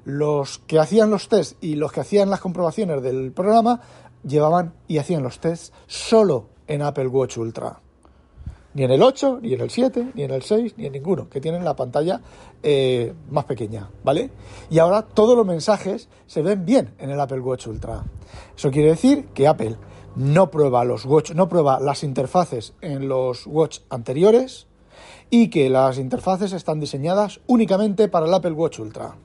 los 0.04 0.58
que 0.58 0.78
hacían 0.78 1.10
los 1.10 1.28
tests 1.28 1.56
y 1.60 1.74
los 1.74 1.90
que 1.90 2.02
hacían 2.02 2.30
las 2.30 2.40
comprobaciones 2.40 3.02
del 3.02 3.32
programa 3.32 3.80
llevaban 4.24 4.74
y 4.86 4.98
hacían 4.98 5.24
los 5.24 5.40
tests 5.40 5.72
solo 5.88 6.54
en 6.66 6.82
Apple 6.82 7.08
Watch 7.08 7.38
Ultra. 7.38 7.80
Ni 8.74 8.84
en 8.84 8.90
el 8.90 9.02
8, 9.02 9.38
ni 9.40 9.54
en 9.54 9.60
el 9.62 9.70
7, 9.70 10.12
ni 10.14 10.24
en 10.24 10.30
el 10.30 10.42
6, 10.42 10.74
ni 10.76 10.86
en 10.86 10.92
ninguno, 10.92 11.30
que 11.30 11.40
tienen 11.40 11.64
la 11.64 11.74
pantalla 11.74 12.20
eh, 12.62 13.14
más 13.30 13.46
pequeña, 13.46 13.88
¿vale? 14.04 14.30
Y 14.68 14.78
ahora 14.78 15.00
todos 15.00 15.34
los 15.34 15.46
mensajes 15.46 16.10
se 16.26 16.42
ven 16.42 16.66
bien 16.66 16.94
en 16.98 17.08
el 17.10 17.18
Apple 17.18 17.40
Watch 17.40 17.68
Ultra. 17.68 18.04
Eso 18.54 18.70
quiere 18.70 18.90
decir 18.90 19.28
que 19.32 19.48
Apple 19.48 19.76
no 20.16 20.50
prueba 20.50 20.84
los 20.84 21.04
watch, 21.04 21.32
no 21.32 21.48
prueba 21.48 21.78
las 21.80 22.02
interfaces 22.02 22.74
en 22.80 23.08
los 23.08 23.46
watch 23.46 23.80
anteriores 23.90 24.66
y 25.30 25.48
que 25.48 25.70
las 25.70 25.98
interfaces 25.98 26.52
están 26.52 26.80
diseñadas 26.80 27.40
únicamente 27.46 28.08
para 28.08 28.26
el 28.26 28.34
Apple 28.34 28.52
Watch 28.52 28.78
Ultra. 28.78 29.16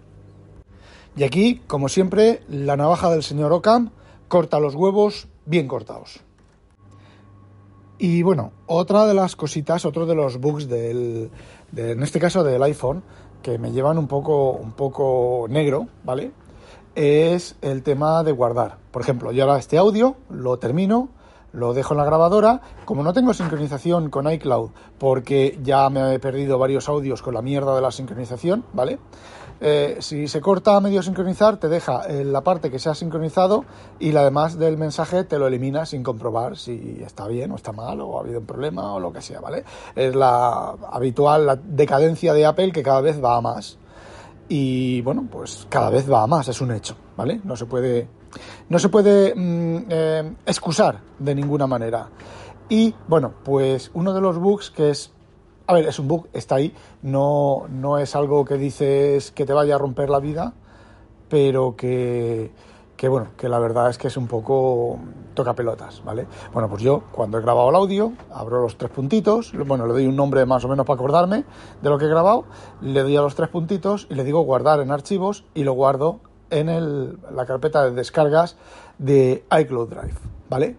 Y 1.16 1.24
aquí, 1.24 1.62
como 1.68 1.90
siempre, 1.90 2.42
la 2.48 2.78
navaja 2.78 3.10
del 3.10 3.24
señor 3.24 3.52
Ocam 3.52 3.92
corta 4.28 4.60
los 4.60 4.76
huevos 4.76 5.28
bien 5.46 5.68
cortados. 5.68 6.22
Y 8.04 8.24
bueno, 8.24 8.52
otra 8.66 9.06
de 9.06 9.14
las 9.14 9.36
cositas, 9.36 9.86
otro 9.86 10.08
de 10.08 10.16
los 10.16 10.40
bugs 10.40 10.68
del, 10.68 11.30
en 11.76 12.02
este 12.02 12.20
caso 12.20 12.44
del 12.44 12.64
iPhone, 12.64 13.04
que 13.44 13.60
me 13.60 13.72
llevan 13.72 14.00
un 14.00 14.08
poco, 14.08 14.54
un 14.54 14.72
poco 14.72 15.46
negro, 15.48 15.88
¿vale? 16.04 16.32
Es 16.96 17.58
el 17.62 17.84
tema 17.84 18.24
de 18.24 18.32
guardar. 18.32 18.80
Por 18.90 19.04
ejemplo, 19.04 19.32
yo 19.32 19.44
ahora 19.44 19.60
este 19.60 19.78
audio 19.78 20.16
lo 20.32 20.58
termino, 20.58 21.10
lo 21.54 21.76
dejo 21.76 21.94
en 21.94 22.00
la 22.00 22.06
grabadora. 22.06 22.62
Como 22.86 23.04
no 23.04 23.14
tengo 23.14 23.36
sincronización 23.36 24.10
con 24.10 24.28
iCloud, 24.32 24.72
porque 24.98 25.60
ya 25.62 25.88
me 25.92 26.16
he 26.16 26.18
perdido 26.18 26.58
varios 26.58 26.90
audios 26.90 27.22
con 27.22 27.36
la 27.36 27.44
mierda 27.44 27.76
de 27.76 27.82
la 27.82 27.92
sincronización, 27.92 28.66
¿vale? 28.74 28.98
Eh, 29.64 29.98
si 30.00 30.28
se 30.28 30.42
corta 30.42 30.76
a 30.76 30.82
medio 30.82 31.04
sincronizar, 31.04 31.58
te 31.58 31.70
deja 31.70 32.08
la 32.08 32.42
parte 32.42 32.72
que 32.72 32.80
se 32.80 32.90
ha 32.90 32.96
sincronizado 32.96 33.64
y 34.00 34.12
la 34.12 34.24
demás 34.24 34.58
del 34.58 34.78
mensaje 34.78 35.24
te 35.24 35.38
lo 35.38 35.46
elimina 35.46 35.86
sin 35.86 36.02
comprobar 36.02 36.58
si 36.58 37.00
está 37.06 37.28
bien 37.28 37.52
o 37.52 37.56
está 37.56 37.72
mal 37.72 38.02
o 38.02 38.18
ha 38.18 38.22
habido 38.22 38.40
un 38.40 38.46
problema 38.48 38.96
o 38.96 39.00
lo 39.00 39.14
que 39.14 39.22
sea, 39.22 39.40
¿vale? 39.40 39.64
Es 39.96 40.16
la 40.16 40.76
habitual 40.92 41.62
decadencia 41.64 42.34
de 42.34 42.46
Apple 42.46 42.72
que 42.72 42.82
cada 42.82 43.02
vez 43.02 43.24
va 43.24 43.38
a 43.38 43.42
más. 43.42 43.78
Y 44.50 45.02
bueno, 45.02 45.28
pues 45.32 45.66
cada 45.70 45.90
vez 45.90 46.12
va 46.12 46.24
a 46.24 46.28
más, 46.28 46.48
es 46.48 46.60
un 46.60 46.72
hecho, 46.72 46.96
¿vale? 47.16 47.40
No 47.44 47.56
se 47.56 47.68
puede, 47.68 48.08
no 48.68 48.80
se 48.80 48.90
puede 48.90 49.34
mm, 49.34 49.86
eh, 49.90 50.34
excusar 50.46 51.00
de 51.20 51.36
ninguna 51.36 51.68
manera. 51.68 52.10
Y 52.68 52.94
bueno, 53.08 53.34
pues 53.44 53.92
uno 53.94 54.14
de 54.14 54.22
los 54.22 54.38
bugs 54.38 54.72
que 54.72 54.90
es 54.90 55.14
a 55.72 55.74
ver, 55.74 55.88
es 55.88 56.00
un 56.00 56.10
bug, 56.10 56.28
está 56.34 56.56
ahí, 56.56 56.76
no, 57.02 57.64
no 57.70 57.98
es 57.98 58.14
algo 58.18 58.44
que 58.44 58.56
dices 58.56 59.32
que 59.32 59.46
te 59.46 59.54
vaya 59.54 59.76
a 59.76 59.78
romper 59.78 60.10
la 60.10 60.20
vida, 60.20 60.54
pero 61.30 61.78
que, 61.78 62.52
que 62.98 63.08
bueno, 63.08 63.30
que 63.38 63.48
la 63.48 63.58
verdad 63.58 63.90
es 63.90 63.98
que 63.98 64.10
es 64.10 64.18
un 64.18 64.28
poco 64.28 65.00
toca 65.34 65.54
pelotas, 65.54 66.04
¿vale? 66.04 66.28
Bueno, 66.52 66.68
pues 66.68 66.84
yo 66.84 67.04
cuando 67.14 67.38
he 67.38 67.42
grabado 67.42 67.70
el 67.70 67.76
audio, 67.76 68.12
abro 68.34 68.62
los 68.62 68.78
tres 68.78 68.92
puntitos, 68.92 69.54
bueno, 69.66 69.88
le 69.88 69.94
doy 69.94 70.08
un 70.08 70.18
nombre 70.18 70.46
más 70.46 70.66
o 70.66 70.68
menos 70.68 70.86
para 70.86 70.96
acordarme 70.96 71.46
de 71.82 71.90
lo 71.90 71.98
que 71.98 72.04
he 72.04 72.10
grabado, 72.10 72.44
le 72.82 73.02
doy 73.02 73.16
a 73.16 73.22
los 73.22 73.36
tres 73.36 73.48
puntitos 73.48 74.08
y 74.10 74.16
le 74.16 74.26
digo 74.26 74.42
guardar 74.42 74.82
en 74.82 74.92
archivos 74.92 75.46
y 75.54 75.64
lo 75.64 75.72
guardo 75.72 76.20
en 76.50 76.68
el, 76.68 77.18
la 77.34 77.46
carpeta 77.46 77.86
de 77.86 77.92
descargas 77.92 78.58
de 78.98 79.46
iCloud 79.58 79.88
Drive, 79.88 80.16
¿vale? 80.50 80.76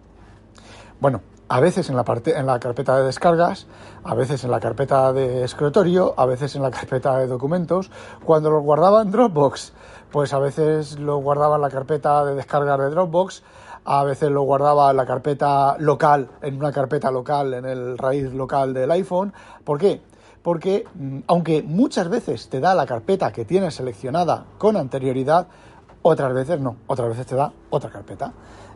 Bueno, 1.01 1.21
a 1.53 1.59
veces 1.59 1.87
en 1.91 1.95
la, 1.95 2.03
parte, 2.03 2.35
en 2.35 2.47
la 2.47 2.59
carpeta 2.59 2.97
de 2.97 3.03
descargas, 3.03 3.67
a 4.03 4.15
veces 4.15 4.43
en 4.43 4.49
la 4.49 4.59
carpeta 4.59 5.13
de 5.13 5.43
escritorio, 5.43 6.15
a 6.17 6.25
veces 6.25 6.55
en 6.55 6.63
la 6.63 6.71
carpeta 6.71 7.19
de 7.19 7.27
documentos. 7.27 7.91
Cuando 8.25 8.49
los 8.49 8.63
guardaba 8.63 9.03
en 9.03 9.11
Dropbox, 9.11 9.71
pues 10.11 10.33
a 10.33 10.39
veces 10.39 10.97
lo 10.97 11.17
guardaba 11.17 11.57
en 11.57 11.61
la 11.61 11.69
carpeta 11.69 12.25
de 12.25 12.33
descargas 12.33 12.79
de 12.79 12.89
Dropbox, 12.89 13.43
a 13.85 14.03
veces 14.03 14.31
lo 14.31 14.41
guardaba 14.41 14.89
en 14.89 14.97
la 14.97 15.05
carpeta 15.05 15.77
local, 15.77 16.27
en 16.41 16.55
una 16.55 16.71
carpeta 16.71 17.11
local, 17.11 17.53
en 17.53 17.65
el 17.65 17.99
raíz 17.99 18.33
local 18.33 18.73
del 18.73 18.89
iPhone. 18.89 19.31
¿Por 19.63 19.77
qué? 19.77 20.01
Porque 20.41 20.85
mm, 20.95 21.19
aunque 21.27 21.61
muchas 21.61 22.09
veces 22.09 22.49
te 22.49 22.61
da 22.61 22.73
la 22.73 22.87
carpeta 22.87 23.31
que 23.31 23.45
tienes 23.45 23.75
seleccionada 23.75 24.45
con 24.57 24.75
anterioridad, 24.75 25.45
otras 26.01 26.33
veces 26.33 26.59
no, 26.59 26.77
otras 26.87 27.09
veces 27.09 27.27
te 27.27 27.35
da 27.35 27.53
otra 27.69 27.91
carpeta. 27.91 28.33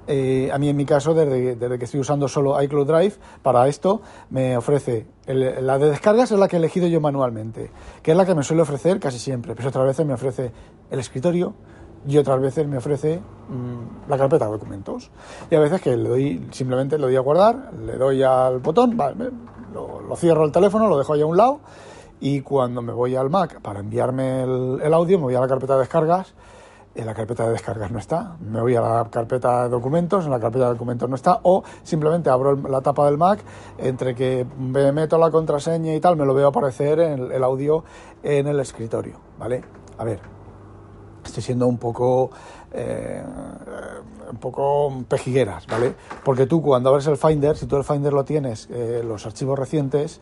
Eh, 0.07 0.49
a 0.53 0.57
mí 0.57 0.69
en 0.69 0.77
mi 0.77 0.85
caso, 0.85 1.13
desde, 1.13 1.77
que 1.77 1.85
estoy 1.85 1.99
usando 1.99 2.27
solo 2.27 2.61
iCloud 2.61 2.87
Drive, 2.87 3.15
para 3.41 3.67
esto 3.67 4.01
me 4.29 4.55
ofrece, 4.55 5.05
la 5.25 5.77
de 5.77 5.89
descargas 5.89 6.31
es 6.31 6.39
la 6.39 6.47
que 6.47 6.55
he 6.55 6.59
elegido 6.59 6.87
yo 6.87 7.01
manualmente, 7.01 7.71
que 8.01 8.11
es 8.11 8.17
la 8.17 8.25
que 8.25 8.33
me 8.33 8.43
suele 8.43 8.61
ofrecer 8.61 8.99
casi 8.99 9.19
siempre, 9.19 9.53
pero 9.53 9.67
otras 9.67 9.85
veces 9.85 10.05
me 10.05 10.13
ofrece 10.13 10.51
el 10.89 10.99
escritorio 10.99 11.53
y 12.07 12.17
otras 12.17 12.39
veces 12.39 12.65
me 12.67 12.77
ofrece 12.77 13.19
mm, 13.19 14.09
la 14.09 14.17
carpeta 14.17 14.45
de 14.45 14.51
documentos. 14.51 15.11
Y 15.51 15.55
a 15.55 15.59
veces 15.59 15.81
que 15.81 15.97
le 15.97 16.07
doy, 16.07 16.47
simplemente 16.51 16.97
le 16.97 17.03
doy 17.03 17.15
a 17.17 17.19
guardar, 17.19 17.73
le 17.73 17.97
doy 17.97 18.23
al 18.23 18.59
botón, 18.59 18.97
lo, 19.73 20.15
cierro 20.15 20.45
el 20.45 20.53
teléfono, 20.53 20.87
lo 20.87 20.97
dejo 20.97 21.13
ahí 21.13 21.21
a 21.21 21.25
un 21.25 21.35
lado 21.35 21.59
y 22.19 22.41
cuando 22.41 22.81
me 22.81 22.93
voy 22.93 23.15
al 23.15 23.29
Mac 23.29 23.59
para 23.61 23.81
enviarme 23.81 24.43
el 24.43 24.93
audio, 24.93 25.17
me 25.19 25.25
voy 25.25 25.35
a 25.35 25.41
la 25.41 25.47
carpeta 25.47 25.73
de 25.73 25.81
descargas 25.81 26.33
en 26.97 27.05
la 27.05 27.13
carpeta 27.13 27.45
de 27.45 27.51
descargas 27.51 27.91
no 27.91 27.99
está. 27.99 28.35
Me 28.41 28.59
voy 28.59 28.75
a 28.75 28.81
la 28.81 29.07
carpeta 29.09 29.63
de 29.63 29.69
documentos, 29.69 30.25
en 30.25 30.31
la 30.31 30.39
carpeta 30.39 30.65
de 30.65 30.71
documentos 30.71 31.07
no 31.07 31.15
está, 31.15 31.39
o 31.43 31.63
simplemente 31.83 32.29
abro 32.29 32.55
la 32.55 32.81
tapa 32.81 33.05
del 33.05 33.17
Mac, 33.17 33.39
entre 33.77 34.15
que 34.15 34.45
me 34.57 34.91
meto 34.91 35.17
la 35.17 35.29
contraseña 35.29 35.93
y 35.93 35.99
tal, 35.99 36.17
me 36.17 36.25
lo 36.25 36.33
veo 36.33 36.47
aparecer 36.47 36.99
en 36.99 37.31
el, 37.31 37.43
audio 37.43 37.83
en 38.23 38.47
el 38.47 38.59
escritorio, 38.59 39.19
¿vale? 39.37 39.63
A 39.99 40.03
ver, 40.03 40.19
estoy 41.23 41.43
siendo 41.43 41.67
un 41.67 41.77
poco 41.77 42.31
eh, 42.71 43.23
un 44.29 44.37
poco 44.37 44.91
pejigueras, 45.07 45.67
¿vale? 45.67 45.93
Porque 46.23 46.47
tú 46.47 46.61
cuando 46.61 46.89
abres 46.89 47.07
el 47.07 47.17
Finder, 47.17 47.55
si 47.55 47.67
tú 47.67 47.77
el 47.77 47.83
Finder 47.83 48.11
lo 48.11 48.25
tienes, 48.25 48.67
eh, 48.71 49.03
los 49.05 49.25
archivos 49.25 49.57
recientes, 49.57 50.19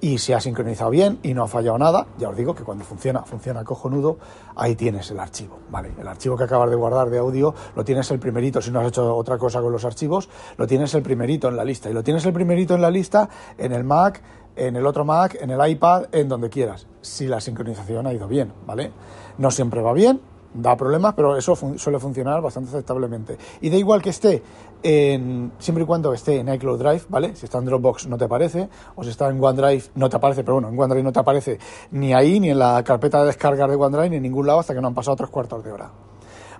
y 0.00 0.18
se 0.18 0.34
ha 0.34 0.40
sincronizado 0.40 0.90
bien 0.90 1.18
y 1.22 1.34
no 1.34 1.44
ha 1.44 1.48
fallado 1.48 1.78
nada, 1.78 2.06
ya 2.18 2.28
os 2.28 2.36
digo 2.36 2.54
que 2.54 2.64
cuando 2.64 2.84
funciona, 2.84 3.22
funciona 3.22 3.64
cojonudo, 3.64 4.18
ahí 4.56 4.74
tienes 4.74 5.10
el 5.10 5.20
archivo, 5.20 5.58
¿vale? 5.70 5.92
El 5.98 6.08
archivo 6.08 6.36
que 6.36 6.44
acabas 6.44 6.70
de 6.70 6.76
guardar 6.76 7.10
de 7.10 7.18
audio 7.18 7.54
lo 7.76 7.84
tienes 7.84 8.10
el 8.10 8.18
primerito, 8.18 8.60
si 8.62 8.70
no 8.70 8.80
has 8.80 8.88
hecho 8.88 9.14
otra 9.14 9.38
cosa 9.38 9.60
con 9.60 9.72
los 9.72 9.84
archivos, 9.84 10.28
lo 10.56 10.66
tienes 10.66 10.94
el 10.94 11.02
primerito 11.02 11.48
en 11.48 11.56
la 11.56 11.64
lista 11.64 11.90
y 11.90 11.92
lo 11.92 12.02
tienes 12.02 12.24
el 12.24 12.32
primerito 12.32 12.74
en 12.74 12.82
la 12.82 12.90
lista 12.90 13.28
en 13.58 13.72
el 13.72 13.84
Mac, 13.84 14.22
en 14.56 14.76
el 14.76 14.86
otro 14.86 15.04
Mac, 15.04 15.36
en 15.40 15.50
el 15.50 15.70
iPad, 15.70 16.06
en 16.12 16.28
donde 16.28 16.50
quieras, 16.50 16.86
si 17.00 17.26
la 17.26 17.40
sincronización 17.40 18.06
ha 18.06 18.12
ido 18.12 18.26
bien, 18.26 18.52
¿vale? 18.66 18.92
No 19.38 19.50
siempre 19.50 19.80
va 19.82 19.92
bien, 19.92 20.20
da 20.54 20.76
problemas, 20.76 21.14
pero 21.14 21.36
eso 21.36 21.54
suele 21.76 21.98
funcionar 21.98 22.40
bastante 22.40 22.70
aceptablemente. 22.70 23.38
Y 23.60 23.70
da 23.70 23.76
igual 23.76 24.02
que 24.02 24.10
esté 24.10 24.42
en, 24.82 25.52
siempre 25.58 25.84
y 25.84 25.86
cuando 25.86 26.12
esté 26.12 26.40
en 26.40 26.52
iCloud 26.52 26.78
Drive, 26.78 27.02
¿vale? 27.08 27.36
Si 27.36 27.44
está 27.44 27.58
en 27.58 27.66
Dropbox 27.66 28.08
no 28.08 28.16
te 28.18 28.24
aparece, 28.24 28.68
o 28.96 29.04
si 29.04 29.10
está 29.10 29.28
en 29.28 29.42
OneDrive 29.42 29.84
no 29.94 30.08
te 30.08 30.16
aparece, 30.16 30.42
pero 30.42 30.54
bueno, 30.54 30.68
en 30.68 30.78
OneDrive 30.78 31.04
no 31.04 31.12
te 31.12 31.20
aparece 31.20 31.58
ni 31.92 32.12
ahí, 32.12 32.40
ni 32.40 32.50
en 32.50 32.58
la 32.58 32.82
carpeta 32.82 33.20
de 33.20 33.26
descargas 33.26 33.68
de 33.68 33.76
OneDrive, 33.76 34.10
ni 34.10 34.16
en 34.16 34.22
ningún 34.22 34.46
lado 34.46 34.60
hasta 34.60 34.74
que 34.74 34.80
no 34.80 34.88
han 34.88 34.94
pasado 34.94 35.16
tres 35.16 35.30
cuartos 35.30 35.64
de 35.64 35.72
hora. 35.72 35.90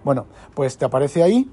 Bueno, 0.05 0.27
pues 0.55 0.77
te 0.79 0.85
aparece 0.85 1.23
ahí 1.23 1.51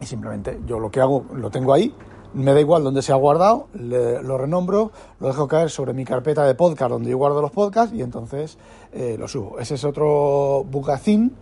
y 0.00 0.06
simplemente 0.06 0.60
yo 0.66 0.78
lo 0.78 0.90
que 0.90 1.00
hago, 1.00 1.24
lo 1.34 1.50
tengo 1.50 1.72
ahí, 1.72 1.94
me 2.34 2.52
da 2.52 2.60
igual 2.60 2.84
dónde 2.84 3.02
se 3.02 3.12
ha 3.12 3.16
guardado, 3.16 3.68
lo 3.74 4.38
renombro, 4.38 4.90
lo 5.20 5.28
dejo 5.28 5.48
caer 5.48 5.70
sobre 5.70 5.92
mi 5.92 6.04
carpeta 6.04 6.44
de 6.44 6.54
podcast 6.54 6.90
donde 6.90 7.10
yo 7.10 7.16
guardo 7.16 7.40
los 7.40 7.52
podcasts 7.52 7.94
y 7.94 8.02
entonces 8.02 8.58
eh, 8.92 9.16
lo 9.18 9.28
subo. 9.28 9.58
Ese 9.58 9.74
es 9.76 9.84
otro 9.84 10.64
bugacín 10.68 11.32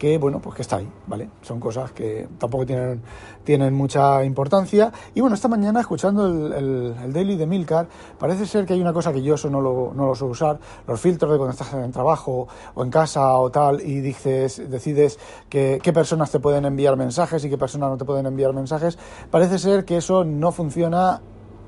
que 0.00 0.16
bueno, 0.16 0.40
pues 0.40 0.56
que 0.56 0.62
está 0.62 0.76
ahí, 0.76 0.90
¿vale? 1.06 1.28
Son 1.42 1.60
cosas 1.60 1.92
que 1.92 2.26
tampoco 2.38 2.64
tienen, 2.64 3.02
tienen 3.44 3.74
mucha 3.74 4.24
importancia. 4.24 4.90
Y 5.14 5.20
bueno, 5.20 5.34
esta 5.34 5.46
mañana 5.46 5.80
escuchando 5.80 6.26
el, 6.26 6.94
el, 7.04 7.12
daily 7.12 7.36
de 7.36 7.46
Milcar, 7.46 7.86
parece 8.18 8.46
ser 8.46 8.64
que 8.64 8.72
hay 8.72 8.80
una 8.80 8.94
cosa 8.94 9.12
que 9.12 9.20
yo 9.20 9.34
eso 9.34 9.50
no 9.50 9.60
lo, 9.60 9.92
no 9.94 10.06
lo 10.06 10.14
suelo 10.14 10.32
usar, 10.32 10.58
los 10.86 10.98
filtros 10.98 11.30
de 11.30 11.36
cuando 11.36 11.52
estás 11.52 11.74
en 11.74 11.92
trabajo 11.92 12.48
o 12.74 12.82
en 12.82 12.88
casa 12.88 13.36
o 13.36 13.50
tal, 13.50 13.82
y 13.82 14.00
dices, 14.00 14.70
decides 14.70 15.18
que, 15.50 15.78
qué 15.82 15.92
personas 15.92 16.30
te 16.30 16.40
pueden 16.40 16.64
enviar 16.64 16.96
mensajes 16.96 17.44
y 17.44 17.50
qué 17.50 17.58
personas 17.58 17.90
no 17.90 17.98
te 17.98 18.06
pueden 18.06 18.24
enviar 18.24 18.54
mensajes. 18.54 18.98
Parece 19.30 19.58
ser 19.58 19.84
que 19.84 19.98
eso 19.98 20.24
no 20.24 20.50
funciona 20.50 21.20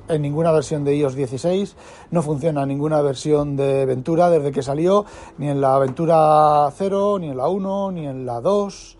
en 0.09 0.23
ninguna 0.23 0.53
versión 0.53 0.85
de 0.85 0.97
iOS 0.97 1.15
16, 1.15 1.77
no 2.11 2.23
funciona 2.23 2.63
en 2.63 2.69
ninguna 2.69 3.01
versión 3.03 3.57
de 3.57 3.87
Ventura 3.87 4.31
desde 4.31 4.53
que 4.53 4.63
salió, 4.63 5.05
ni 5.39 5.49
en 5.49 5.61
la 5.61 5.79
Ventura 5.79 6.71
0, 6.77 7.19
ni 7.21 7.29
en 7.29 7.37
la 7.37 7.49
1, 7.49 7.93
ni 7.93 8.07
en 8.07 8.27
la 8.27 8.41
2, 8.41 8.99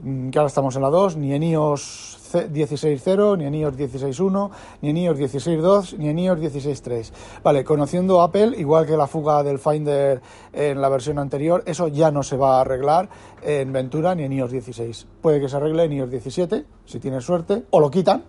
mm, 0.00 0.30
que 0.30 0.38
ahora 0.38 0.48
estamos 0.48 0.76
en 0.76 0.82
la 0.82 0.90
2, 0.90 1.16
ni 1.16 1.32
en 1.32 1.42
iOS 1.42 2.18
16.0, 2.32 3.38
ni 3.38 3.46
en 3.46 3.54
iOS 3.54 3.76
16.1, 3.76 4.50
ni 4.82 4.90
en 4.90 4.96
iOS 4.96 5.18
16.2, 5.18 5.96
ni 5.98 6.08
en 6.08 6.18
iOS 6.18 6.38
16.3. 6.38 7.12
Vale, 7.42 7.64
conociendo 7.64 8.20
Apple, 8.20 8.54
igual 8.58 8.86
que 8.86 8.96
la 8.96 9.06
fuga 9.06 9.42
del 9.42 9.58
Finder 9.58 10.20
en 10.52 10.80
la 10.80 10.88
versión 10.88 11.18
anterior, 11.18 11.62
eso 11.66 11.88
ya 11.88 12.10
no 12.10 12.22
se 12.22 12.36
va 12.36 12.58
a 12.58 12.60
arreglar 12.60 13.08
en 13.42 13.72
Ventura 13.72 14.14
ni 14.14 14.24
en 14.24 14.32
iOS 14.32 14.50
16. 14.50 15.06
Puede 15.22 15.40
que 15.40 15.48
se 15.48 15.56
arregle 15.56 15.84
en 15.84 15.92
iOS 15.92 16.10
17, 16.10 16.64
si 16.84 17.00
tienes 17.00 17.24
suerte, 17.24 17.64
o 17.70 17.80
lo 17.80 17.90
quitan, 17.90 18.24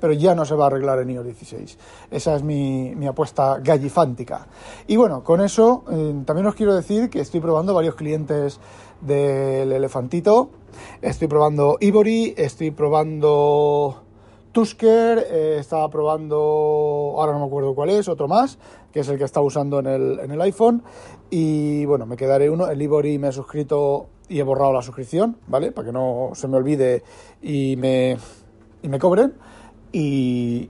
Pero 0.00 0.12
ya 0.12 0.34
no 0.34 0.44
se 0.44 0.54
va 0.54 0.64
a 0.64 0.66
arreglar 0.66 0.98
en 1.00 1.10
iOS 1.10 1.24
16. 1.24 1.78
Esa 2.10 2.36
es 2.36 2.42
mi, 2.42 2.94
apuesta 3.06 3.58
gallifántica. 3.62 4.46
Y 4.86 4.96
bueno, 4.96 5.24
con 5.24 5.40
eso 5.40 5.84
eh, 5.90 6.14
también 6.24 6.46
os 6.46 6.54
quiero 6.54 6.74
decir 6.74 7.08
que 7.08 7.20
estoy 7.20 7.40
probando 7.40 7.72
varios 7.72 7.94
clientes 7.94 8.60
del 9.00 9.72
elefantito. 9.72 10.50
Estoy 11.00 11.28
probando 11.28 11.78
Ivory, 11.80 12.34
estoy 12.36 12.70
probando 12.70 14.02
Tusker, 14.52 15.26
eh, 15.30 15.56
estaba 15.58 15.88
probando, 15.88 16.36
ahora 17.16 17.32
no 17.32 17.40
me 17.40 17.46
acuerdo 17.46 17.74
cuál 17.74 17.90
es, 17.90 18.08
otro 18.08 18.28
más, 18.28 18.58
que 18.92 19.00
es 19.00 19.08
el 19.08 19.16
que 19.16 19.24
está 19.24 19.40
usando 19.40 19.78
en 19.78 19.86
el, 19.86 20.40
iPhone. 20.42 20.82
Y 21.30 21.84
bueno, 21.86 22.06
me 22.06 22.16
quedaré 22.16 22.50
uno. 22.50 22.68
El 22.68 22.82
Ivory 22.82 23.18
me 23.18 23.28
he 23.28 23.32
suscrito 23.32 24.08
y 24.28 24.40
he 24.40 24.42
borrado 24.42 24.72
la 24.72 24.82
suscripción, 24.82 25.36
¿vale? 25.46 25.72
Para 25.72 25.86
que 25.86 25.92
no 25.92 26.30
se 26.34 26.48
me 26.48 26.56
olvide 26.56 27.02
y 27.40 27.76
me 27.76 28.18
cobren. 28.98 29.34
Y, 29.92 30.68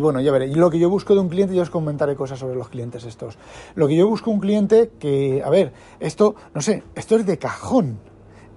bueno, 0.00 0.20
ya 0.20 0.32
veré. 0.32 0.48
Lo 0.48 0.70
que 0.70 0.78
yo 0.78 0.90
busco 0.90 1.14
de 1.14 1.20
un 1.20 1.28
cliente, 1.28 1.54
yo 1.54 1.62
os 1.62 1.70
comentaré 1.70 2.16
cosas 2.16 2.38
sobre 2.38 2.56
los 2.56 2.68
clientes 2.68 3.04
estos. 3.04 3.38
Lo 3.74 3.86
que 3.88 3.96
yo 3.96 4.08
busco 4.08 4.30
un 4.30 4.40
cliente 4.40 4.90
que, 4.98 5.42
a 5.44 5.50
ver, 5.50 5.72
esto, 6.00 6.34
no 6.54 6.60
sé, 6.60 6.82
esto 6.94 7.16
es 7.16 7.26
de 7.26 7.38
cajón. 7.38 7.98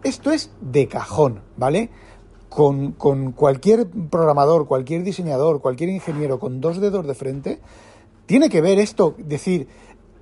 Esto 0.03 0.31
es 0.31 0.51
de 0.61 0.87
cajón, 0.87 1.41
¿vale? 1.57 1.89
Con, 2.49 2.93
con 2.93 3.33
cualquier 3.33 3.87
programador, 3.87 4.67
cualquier 4.67 5.03
diseñador, 5.03 5.61
cualquier 5.61 5.89
ingeniero 5.89 6.39
con 6.39 6.59
dos 6.59 6.81
dedos 6.81 7.05
de 7.05 7.13
frente, 7.13 7.61
tiene 8.25 8.49
que 8.49 8.61
ver 8.61 8.79
esto, 8.79 9.15
decir, 9.17 9.67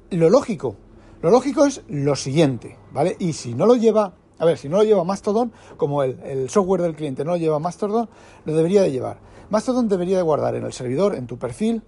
lo 0.09 0.29
lógico. 0.29 0.75
Lo 1.21 1.31
lógico 1.31 1.65
es 1.65 1.81
lo 1.87 2.15
siguiente, 2.15 2.77
¿vale? 2.91 3.15
Y 3.19 3.33
si 3.33 3.53
no 3.53 3.65
lo 3.65 3.75
lleva, 3.75 4.13
a 4.37 4.45
ver, 4.45 4.57
si 4.57 4.69
no 4.69 4.77
lo 4.77 4.83
lleva 4.83 5.03
Mastodon, 5.03 5.51
como 5.75 6.03
el, 6.03 6.19
el 6.23 6.49
software 6.49 6.81
del 6.81 6.95
cliente 6.95 7.25
no 7.25 7.31
lo 7.31 7.37
lleva 7.37 7.59
Mastodon, 7.59 8.09
lo 8.45 8.53
debería 8.53 8.81
de 8.81 8.91
llevar. 8.91 9.28
Mastodon 9.49 9.87
debería 9.87 10.17
de 10.17 10.23
guardar 10.23 10.55
en 10.55 10.65
el 10.65 10.73
servidor, 10.73 11.15
en 11.15 11.27
tu 11.27 11.37
perfil, 11.37 11.83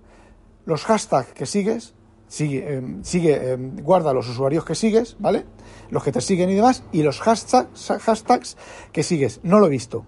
los 0.65 0.86
hashtags 0.86 1.34
que 1.34 1.46
sigues, 1.46 1.94
sigue, 2.27 2.75
em, 2.75 3.03
sigue 3.03 3.51
em, 3.51 3.75
guarda 3.77 4.13
los 4.13 4.30
usuarios 4.30 4.65
que 4.65 4.75
sigues, 4.75 5.18
¿vale? 5.20 5.46
Los 5.89 6.03
que 6.03 6.12
te 6.12 6.22
siguen 6.22 6.50
y 6.50 6.56
demás, 6.56 6.84
y 6.91 7.03
los 7.03 7.20
hashtags, 7.20 7.91
hashtags 8.00 8.58
que 8.91 9.03
sigues. 9.03 9.39
No 9.44 9.60
lo 9.60 9.68
he 9.68 9.70
visto, 9.70 10.06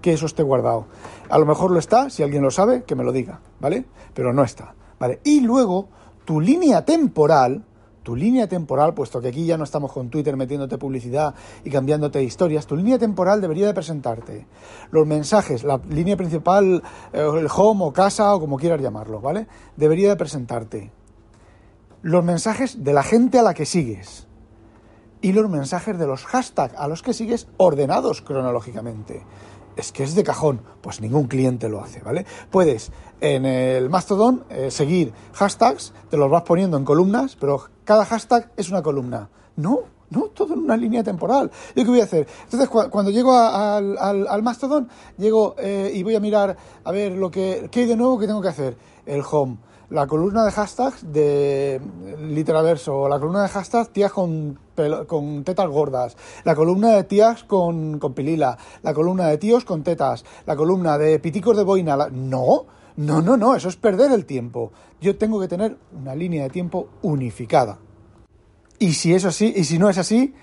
que 0.00 0.12
eso 0.12 0.26
esté 0.26 0.42
guardado. 0.42 0.86
A 1.30 1.38
lo 1.38 1.46
mejor 1.46 1.70
lo 1.70 1.78
está, 1.78 2.10
si 2.10 2.22
alguien 2.22 2.42
lo 2.42 2.50
sabe, 2.50 2.84
que 2.84 2.94
me 2.94 3.04
lo 3.04 3.12
diga, 3.12 3.40
¿vale? 3.60 3.86
Pero 4.14 4.32
no 4.32 4.44
está, 4.44 4.74
¿vale? 4.98 5.20
Y 5.24 5.40
luego, 5.40 5.88
tu 6.24 6.40
línea 6.40 6.84
temporal, 6.84 7.64
tu 8.02 8.16
línea 8.16 8.46
temporal, 8.46 8.94
puesto 8.94 9.20
que 9.20 9.28
aquí 9.28 9.46
ya 9.46 9.56
no 9.56 9.64
estamos 9.64 9.92
con 9.92 10.10
Twitter 10.10 10.36
metiéndote 10.36 10.78
publicidad 10.78 11.34
y 11.64 11.70
cambiándote 11.70 12.22
historias, 12.22 12.66
tu 12.66 12.76
línea 12.76 12.98
temporal 12.98 13.40
debería 13.40 13.66
de 13.66 13.74
presentarte. 13.74 14.46
Los 14.90 15.06
mensajes, 15.06 15.64
la 15.64 15.80
línea 15.88 16.16
principal, 16.16 16.82
eh, 17.12 17.30
el 17.38 17.48
home 17.54 17.84
o 17.84 17.92
casa 17.92 18.34
o 18.34 18.40
como 18.40 18.56
quieras 18.56 18.80
llamarlo, 18.80 19.20
¿vale? 19.20 19.46
Debería 19.76 20.08
de 20.08 20.16
presentarte. 20.16 20.92
Los 22.02 22.24
mensajes 22.24 22.82
de 22.82 22.92
la 22.92 23.02
gente 23.02 23.38
a 23.38 23.42
la 23.42 23.54
que 23.54 23.66
sigues. 23.66 24.26
Y 25.20 25.32
los 25.32 25.48
mensajes 25.48 25.96
de 25.98 26.06
los 26.06 26.24
hashtags 26.24 26.74
a 26.76 26.88
los 26.88 27.02
que 27.02 27.12
sigues 27.12 27.46
ordenados 27.56 28.22
cronológicamente 28.22 29.22
es 29.76 29.92
que 29.92 30.02
es 30.02 30.14
de 30.14 30.24
cajón. 30.24 30.60
Pues 30.80 31.00
ningún 31.00 31.26
cliente 31.26 31.68
lo 31.68 31.82
hace, 31.82 32.00
¿vale? 32.00 32.26
Puedes 32.50 32.92
en 33.20 33.46
el 33.46 33.88
Mastodon 33.88 34.44
eh, 34.50 34.70
seguir 34.70 35.12
hashtags, 35.32 35.92
te 36.10 36.16
los 36.16 36.30
vas 36.30 36.42
poniendo 36.42 36.76
en 36.76 36.84
columnas, 36.84 37.36
pero 37.38 37.62
cada 37.84 38.04
hashtag 38.04 38.52
es 38.56 38.68
una 38.68 38.82
columna. 38.82 39.28
No, 39.56 39.80
no, 40.10 40.24
todo 40.24 40.54
en 40.54 40.60
una 40.60 40.76
línea 40.76 41.02
temporal. 41.02 41.50
¿Yo 41.74 41.84
qué 41.84 41.90
voy 41.90 42.00
a 42.00 42.04
hacer? 42.04 42.26
Entonces, 42.44 42.68
cuando 42.68 43.10
llego 43.10 43.32
al, 43.32 43.96
al, 43.98 44.42
Mastodon, 44.42 44.88
llego 45.16 45.54
eh, 45.58 45.90
y 45.94 46.02
voy 46.02 46.14
a 46.14 46.20
mirar 46.20 46.56
a 46.84 46.92
ver 46.92 47.12
lo 47.12 47.30
que, 47.30 47.68
qué 47.70 47.80
hay 47.80 47.86
de 47.86 47.96
nuevo 47.96 48.18
que 48.18 48.26
tengo 48.26 48.42
que 48.42 48.48
hacer. 48.48 48.76
El 49.06 49.22
home 49.28 49.56
la 49.92 50.06
columna 50.06 50.44
de 50.44 50.50
hashtags 50.50 51.12
de 51.12 51.80
Literaverso, 52.18 53.08
la 53.08 53.18
columna 53.18 53.42
de 53.42 53.48
hashtags 53.48 53.90
tías 53.90 54.10
con, 54.10 54.58
con 55.06 55.44
tetas 55.44 55.68
gordas, 55.68 56.16
la 56.44 56.54
columna 56.54 56.92
de 56.92 57.04
tías 57.04 57.44
con, 57.44 57.98
con 57.98 58.14
pilila, 58.14 58.56
la 58.82 58.94
columna 58.94 59.28
de 59.28 59.36
tíos 59.36 59.66
con 59.66 59.82
tetas, 59.82 60.24
la 60.46 60.56
columna 60.56 60.96
de 60.96 61.18
piticos 61.18 61.56
de 61.56 61.62
boina. 61.62 62.08
No, 62.10 62.64
no, 62.96 63.20
no, 63.20 63.36
no, 63.36 63.54
eso 63.54 63.68
es 63.68 63.76
perder 63.76 64.12
el 64.12 64.24
tiempo. 64.24 64.72
Yo 65.00 65.16
tengo 65.18 65.38
que 65.38 65.48
tener 65.48 65.76
una 65.92 66.14
línea 66.14 66.44
de 66.44 66.50
tiempo 66.50 66.88
unificada. 67.02 67.78
Y 68.78 68.94
si 68.94 69.14
eso 69.14 69.30
sí, 69.30 69.52
y 69.54 69.64
si 69.64 69.78
no 69.78 69.90
es 69.90 69.98
así, 69.98 70.34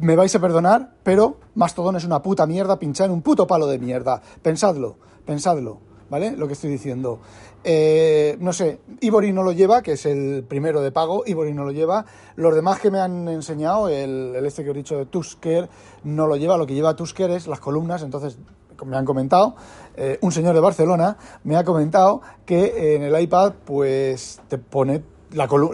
me 0.00 0.14
vais 0.14 0.34
a 0.34 0.38
perdonar, 0.40 0.94
pero 1.02 1.38
Mastodon 1.56 1.96
es 1.96 2.04
una 2.04 2.22
puta 2.22 2.46
mierda 2.46 2.78
pinchar 2.78 3.06
en 3.06 3.12
un 3.12 3.22
puto 3.22 3.48
palo 3.48 3.66
de 3.66 3.80
mierda. 3.80 4.22
Pensadlo, 4.42 4.96
pensadlo. 5.26 5.93
¿Vale? 6.10 6.32
Lo 6.36 6.46
que 6.46 6.54
estoy 6.54 6.70
diciendo. 6.70 7.20
Eh, 7.62 8.36
no 8.40 8.52
sé, 8.52 8.80
Ivory 9.00 9.32
no 9.32 9.42
lo 9.42 9.52
lleva, 9.52 9.82
que 9.82 9.92
es 9.92 10.06
el 10.06 10.44
primero 10.46 10.82
de 10.82 10.92
pago, 10.92 11.24
Ivory 11.26 11.54
no 11.54 11.64
lo 11.64 11.72
lleva. 11.72 12.04
Los 12.36 12.54
demás 12.54 12.80
que 12.80 12.90
me 12.90 13.00
han 13.00 13.28
enseñado, 13.28 13.88
el, 13.88 14.36
este 14.44 14.64
que 14.64 14.70
he 14.70 14.74
dicho 14.74 14.98
de 14.98 15.06
Tusker, 15.06 15.68
no 16.04 16.26
lo 16.26 16.36
lleva. 16.36 16.56
Lo 16.56 16.66
que 16.66 16.74
lleva 16.74 16.94
Tusker 16.96 17.30
es 17.30 17.46
las 17.46 17.60
columnas, 17.60 18.02
entonces 18.02 18.38
me 18.84 18.96
han 18.96 19.04
comentado, 19.04 19.54
eh, 19.96 20.18
un 20.20 20.32
señor 20.32 20.54
de 20.54 20.60
Barcelona 20.60 21.16
me 21.44 21.56
ha 21.56 21.64
comentado 21.64 22.20
que 22.44 22.96
en 22.96 23.02
el 23.02 23.20
iPad 23.20 23.54
pues 23.64 24.40
te 24.48 24.58
pone 24.58 25.02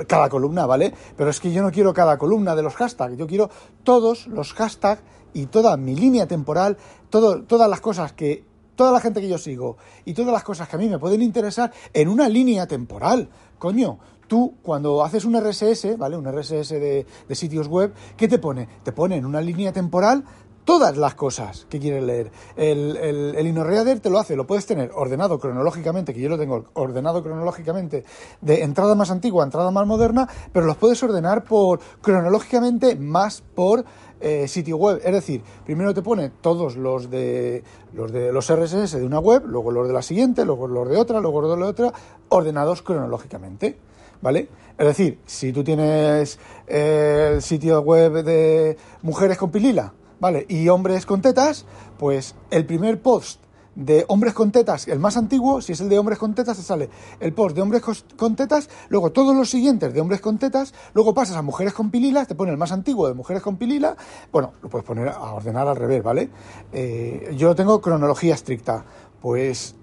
cada 0.07 0.29
columna, 0.29 0.67
¿vale? 0.67 0.93
Pero 1.17 1.31
es 1.31 1.41
que 1.41 1.53
yo 1.53 1.63
no 1.63 1.71
quiero 1.71 1.93
cada 1.93 2.19
columna 2.19 2.55
de 2.55 2.63
los 2.63 2.75
hashtags, 2.75 3.17
yo 3.17 3.27
quiero 3.27 3.51
todos 3.85 4.27
los 4.27 4.55
hashtags 4.55 5.03
y 5.33 5.47
toda 5.47 5.77
mi 5.77 5.95
línea 5.95 6.27
temporal, 6.27 6.77
todas 7.11 7.69
las 7.69 7.81
cosas 7.81 8.13
que 8.13 8.45
toda 8.81 8.93
la 8.93 9.01
gente 9.01 9.21
que 9.21 9.29
yo 9.29 9.37
sigo 9.37 9.77
y 10.07 10.15
todas 10.15 10.33
las 10.33 10.43
cosas 10.43 10.67
que 10.67 10.77
a 10.77 10.79
mí 10.79 10.89
me 10.89 10.99
pueden 10.99 11.21
interesar 11.21 11.71
en 11.93 12.09
una 12.09 12.31
línea 12.31 12.67
temporal. 12.67 13.29
Coño, 13.59 13.99
tú 14.27 14.55
cuando 14.63 15.05
haces 15.05 15.27
un 15.27 15.39
RSS, 15.39 15.99
¿vale? 15.99 16.17
Un 16.17 16.25
RSS 16.25 16.71
de, 16.71 17.07
sitios 17.33 17.69
web, 17.69 17.93
¿qué 18.17 18.27
te 18.27 18.39
pone? 18.39 18.67
Te 18.83 18.93
pone 18.93 19.17
en 19.17 19.27
una 19.27 19.43
línea 19.43 19.71
temporal 19.71 20.25
todas 20.65 20.97
las 20.97 21.15
cosas 21.15 21.67
que 21.69 21.79
quieres 21.79 22.03
leer. 22.03 22.33
El, 22.57 22.97
el, 22.97 23.35
el 23.35 24.01
te 24.01 24.09
lo 24.09 24.19
hace, 24.19 24.35
lo 24.35 24.47
puedes 24.47 24.65
tener 24.65 24.93
ordenado 24.95 25.39
cronológicamente, 25.39 26.15
que 26.15 26.21
yo 26.23 26.31
lo 26.31 26.39
tengo 26.39 26.65
ordenado 26.73 27.23
cronológicamente 27.23 28.05
de 28.41 28.63
entrada 28.63 28.95
más 28.95 29.11
antigua 29.11 29.43
a 29.43 29.47
entrada 29.47 29.71
más 29.71 29.87
moderna, 29.87 30.27
pero 30.55 30.65
los 30.65 30.79
puedes 30.79 31.03
ordenar 31.03 31.45
por 31.45 31.81
cronológicamente 32.01 32.97
más 32.97 33.43
por 33.43 33.85
eh, 34.21 34.49
sitio 34.49 34.77
web. 34.77 35.01
Es 35.05 35.13
decir, 35.13 35.43
primero 35.65 35.95
te 35.95 36.03
pone 36.03 36.31
todos 36.41 36.77
los 36.77 37.11
de 37.11 37.63
los 37.93 38.13
de 38.13 38.33
los 38.33 38.53
RSS 38.53 38.93
de 38.93 39.05
una 39.05 39.19
web, 39.19 39.45
luego 39.47 39.71
los 39.71 39.87
de 39.87 39.95
la 39.95 40.03
siguiente, 40.03 40.45
luego 40.45 40.69
los 40.69 40.89
de 40.89 40.97
otra, 40.97 41.21
luego 41.21 41.41
los 41.41 41.59
de 41.59 41.65
otra, 41.65 41.93
ordenados 42.29 42.83
cronológicamente. 42.83 43.77
¿Vale? 44.23 44.49
Es 44.77 44.87
decir, 44.87 45.19
si 45.25 45.53
tú 45.53 45.65
tienes 45.65 46.39
eh, 46.67 47.33
el 47.35 47.43
sitio 47.43 47.81
web 47.81 48.23
de 48.23 48.77
mujeres 49.03 49.39
con 49.39 49.51
pilila, 49.51 49.95
¿vale? 50.21 50.45
Y 50.49 50.69
hombres 50.69 51.07
con 51.07 51.23
tetas, 51.23 51.65
pues 51.99 52.35
el 52.51 52.67
primer 52.67 53.01
post 53.01 53.41
de 53.75 54.05
hombres 54.09 54.35
con 54.35 54.51
tetas, 54.51 54.89
el 54.89 54.99
más 54.99 55.17
antiguo, 55.17 55.61
si 55.61 55.73
es 55.73 55.81
el 55.81 55.89
de 55.89 55.99
hombres 55.99 56.19
con 56.19 56.35
tetas, 56.35 56.57
te 56.57 56.63
sale 56.63 56.91
el 57.21 57.33
post 57.33 57.55
de 57.55 57.63
hombres 57.63 57.83
con 58.17 58.37
tetas, 58.37 58.69
luego 58.89 59.11
todos 59.11 59.35
los 59.35 59.49
siguientes 59.49 59.93
de 59.95 60.01
hombres 60.01 60.21
con 60.21 60.39
tetas, 60.39 60.75
luego 60.93 61.15
pasas 61.15 61.37
a 61.37 61.43
mujeres 61.43 61.73
con 61.73 61.91
pililas, 61.91 62.29
te 62.29 62.35
pone 62.35 62.51
el 62.51 62.59
más 62.59 62.73
antiguo 62.73 63.09
de 63.09 63.15
mujeres 63.15 63.43
con 63.43 63.57
pilila, 63.57 63.97
bueno, 64.33 64.53
lo 64.63 64.69
puedes 64.69 64.87
poner 64.87 65.09
a 65.09 65.33
ordenar 65.35 65.69
al 65.69 65.77
revés, 65.77 66.03
¿vale? 66.03 66.31
Eh, 66.73 67.35
yo 67.37 67.55
tengo 67.55 67.81
cronología 67.81 68.35
estricta, 68.35 68.85
pues 69.21 69.77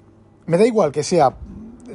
me 0.46 0.58
da 0.58 0.66
igual 0.66 0.92
que 0.92 1.04
sea 1.04 1.36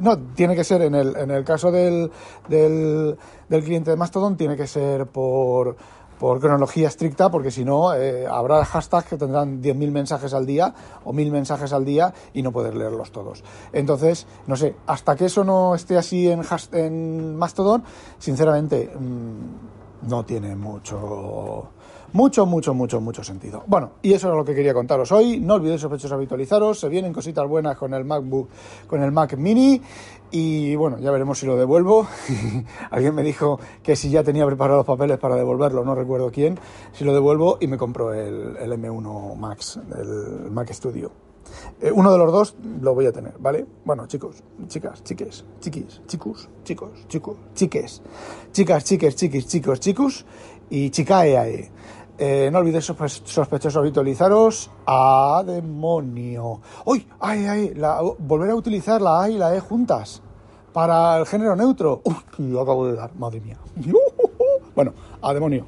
no, 0.01 0.17
tiene 0.17 0.55
que 0.55 0.63
ser 0.63 0.81
en 0.81 0.95
el, 0.95 1.15
en 1.15 1.31
el 1.31 1.43
caso 1.43 1.71
del, 1.71 2.11
del, 2.47 3.15
del 3.47 3.63
cliente 3.63 3.91
de 3.91 3.97
Mastodon, 3.97 4.37
tiene 4.37 4.55
que 4.55 4.67
ser 4.67 5.05
por, 5.05 5.75
por 6.19 6.39
cronología 6.39 6.87
estricta, 6.87 7.29
porque 7.29 7.51
si 7.51 7.65
no, 7.65 7.93
eh, 7.93 8.25
habrá 8.27 8.63
hashtags 8.63 9.07
que 9.07 9.17
tendrán 9.17 9.61
10.000 9.61 9.91
mensajes 9.91 10.33
al 10.33 10.45
día 10.45 10.73
o 11.03 11.13
1.000 11.13 11.31
mensajes 11.31 11.73
al 11.73 11.85
día 11.85 12.13
y 12.33 12.41
no 12.41 12.51
poder 12.51 12.75
leerlos 12.75 13.11
todos. 13.11 13.43
Entonces, 13.71 14.27
no 14.47 14.55
sé, 14.55 14.75
hasta 14.87 15.15
que 15.15 15.25
eso 15.25 15.43
no 15.43 15.75
esté 15.75 15.97
así 15.97 16.29
en, 16.29 16.41
en 16.71 17.35
Mastodon, 17.35 17.83
sinceramente, 18.19 18.91
mm, 18.97 20.07
no 20.09 20.25
tiene 20.25 20.55
mucho 20.55 21.69
mucho, 22.13 22.45
mucho, 22.45 22.73
mucho, 22.73 23.01
mucho 23.01 23.23
sentido. 23.23 23.63
Bueno, 23.67 23.93
y 24.01 24.13
eso 24.13 24.29
es 24.29 24.35
lo 24.35 24.45
que 24.45 24.53
quería 24.55 24.73
contaros 24.73 25.11
hoy. 25.11 25.39
No 25.39 25.55
olvidéis 25.55 25.81
sospechosos 25.81 26.13
habitualizaros. 26.13 26.79
Se 26.79 26.87
vienen 26.87 27.11
cositas 27.11 27.47
buenas 27.47 27.75
con 27.75 27.93
el 27.93 28.05
MacBook, 28.05 28.49
con 28.87 29.01
el 29.01 29.11
Mac 29.11 29.35
Mini. 29.35 29.81
Y 30.31 30.75
bueno, 30.75 30.97
ya 30.99 31.11
veremos 31.11 31.39
si 31.39 31.45
lo 31.45 31.57
devuelvo. 31.57 32.07
Alguien 32.91 33.13
me 33.13 33.23
dijo 33.23 33.59
que 33.81 33.95
si 33.95 34.09
ya 34.09 34.23
tenía 34.23 34.45
preparados 34.45 34.85
papeles 34.85 35.17
para 35.17 35.35
devolverlo, 35.35 35.83
no 35.83 35.95
recuerdo 35.95 36.31
quién. 36.31 36.59
Si 36.91 37.03
lo 37.03 37.13
devuelvo 37.13 37.57
y 37.59 37.67
me 37.67 37.77
compro 37.77 38.13
el, 38.13 38.57
M1 38.57 39.35
Max, 39.35 39.79
el 39.97 40.51
Mac 40.51 40.71
Studio. 40.71 41.11
Eh, 41.81 41.91
uno 41.91 42.11
de 42.11 42.17
los 42.17 42.31
dos 42.31 42.55
lo 42.81 42.95
voy 42.95 43.05
a 43.05 43.11
tener, 43.11 43.33
¿vale? 43.39 43.65
Bueno, 43.85 44.07
chicos, 44.07 44.43
chicas, 44.67 45.03
chiques, 45.03 45.45
chiquis, 45.59 46.01
chicos, 46.07 46.49
chicos, 46.63 47.07
chicos, 47.07 47.37
chiques, 47.53 48.01
chicas, 48.51 48.83
chiques, 48.83 49.15
chiquis, 49.15 49.47
chicos, 49.47 49.79
chicos 49.79 50.25
y 50.69 50.89
chicae 50.89 51.71
eh, 52.25 52.49
no 52.49 52.59
olvidéis 52.59 52.85
sospechosos 52.85 53.75
habitualizaros 53.75 54.71
a 54.85 55.43
demonio. 55.45 56.61
¡Uy! 56.85 57.05
¡Ay, 57.19 57.45
ay! 57.45 57.73
volver 58.19 58.51
a 58.51 58.55
utilizar 58.55 59.01
la 59.01 59.23
A 59.23 59.29
y 59.29 59.37
la 59.37 59.53
E 59.53 59.59
juntas 59.59 60.21
para 60.71 61.17
el 61.17 61.25
género 61.25 61.53
neutro. 61.53 62.01
¡Uy! 62.05 62.15
Lo 62.47 62.61
acabo 62.61 62.87
de 62.87 62.95
dar, 62.95 63.13
madre 63.15 63.41
mía. 63.41 63.57
Bueno, 64.73 64.93
a 65.21 65.33
demonio. 65.35 65.65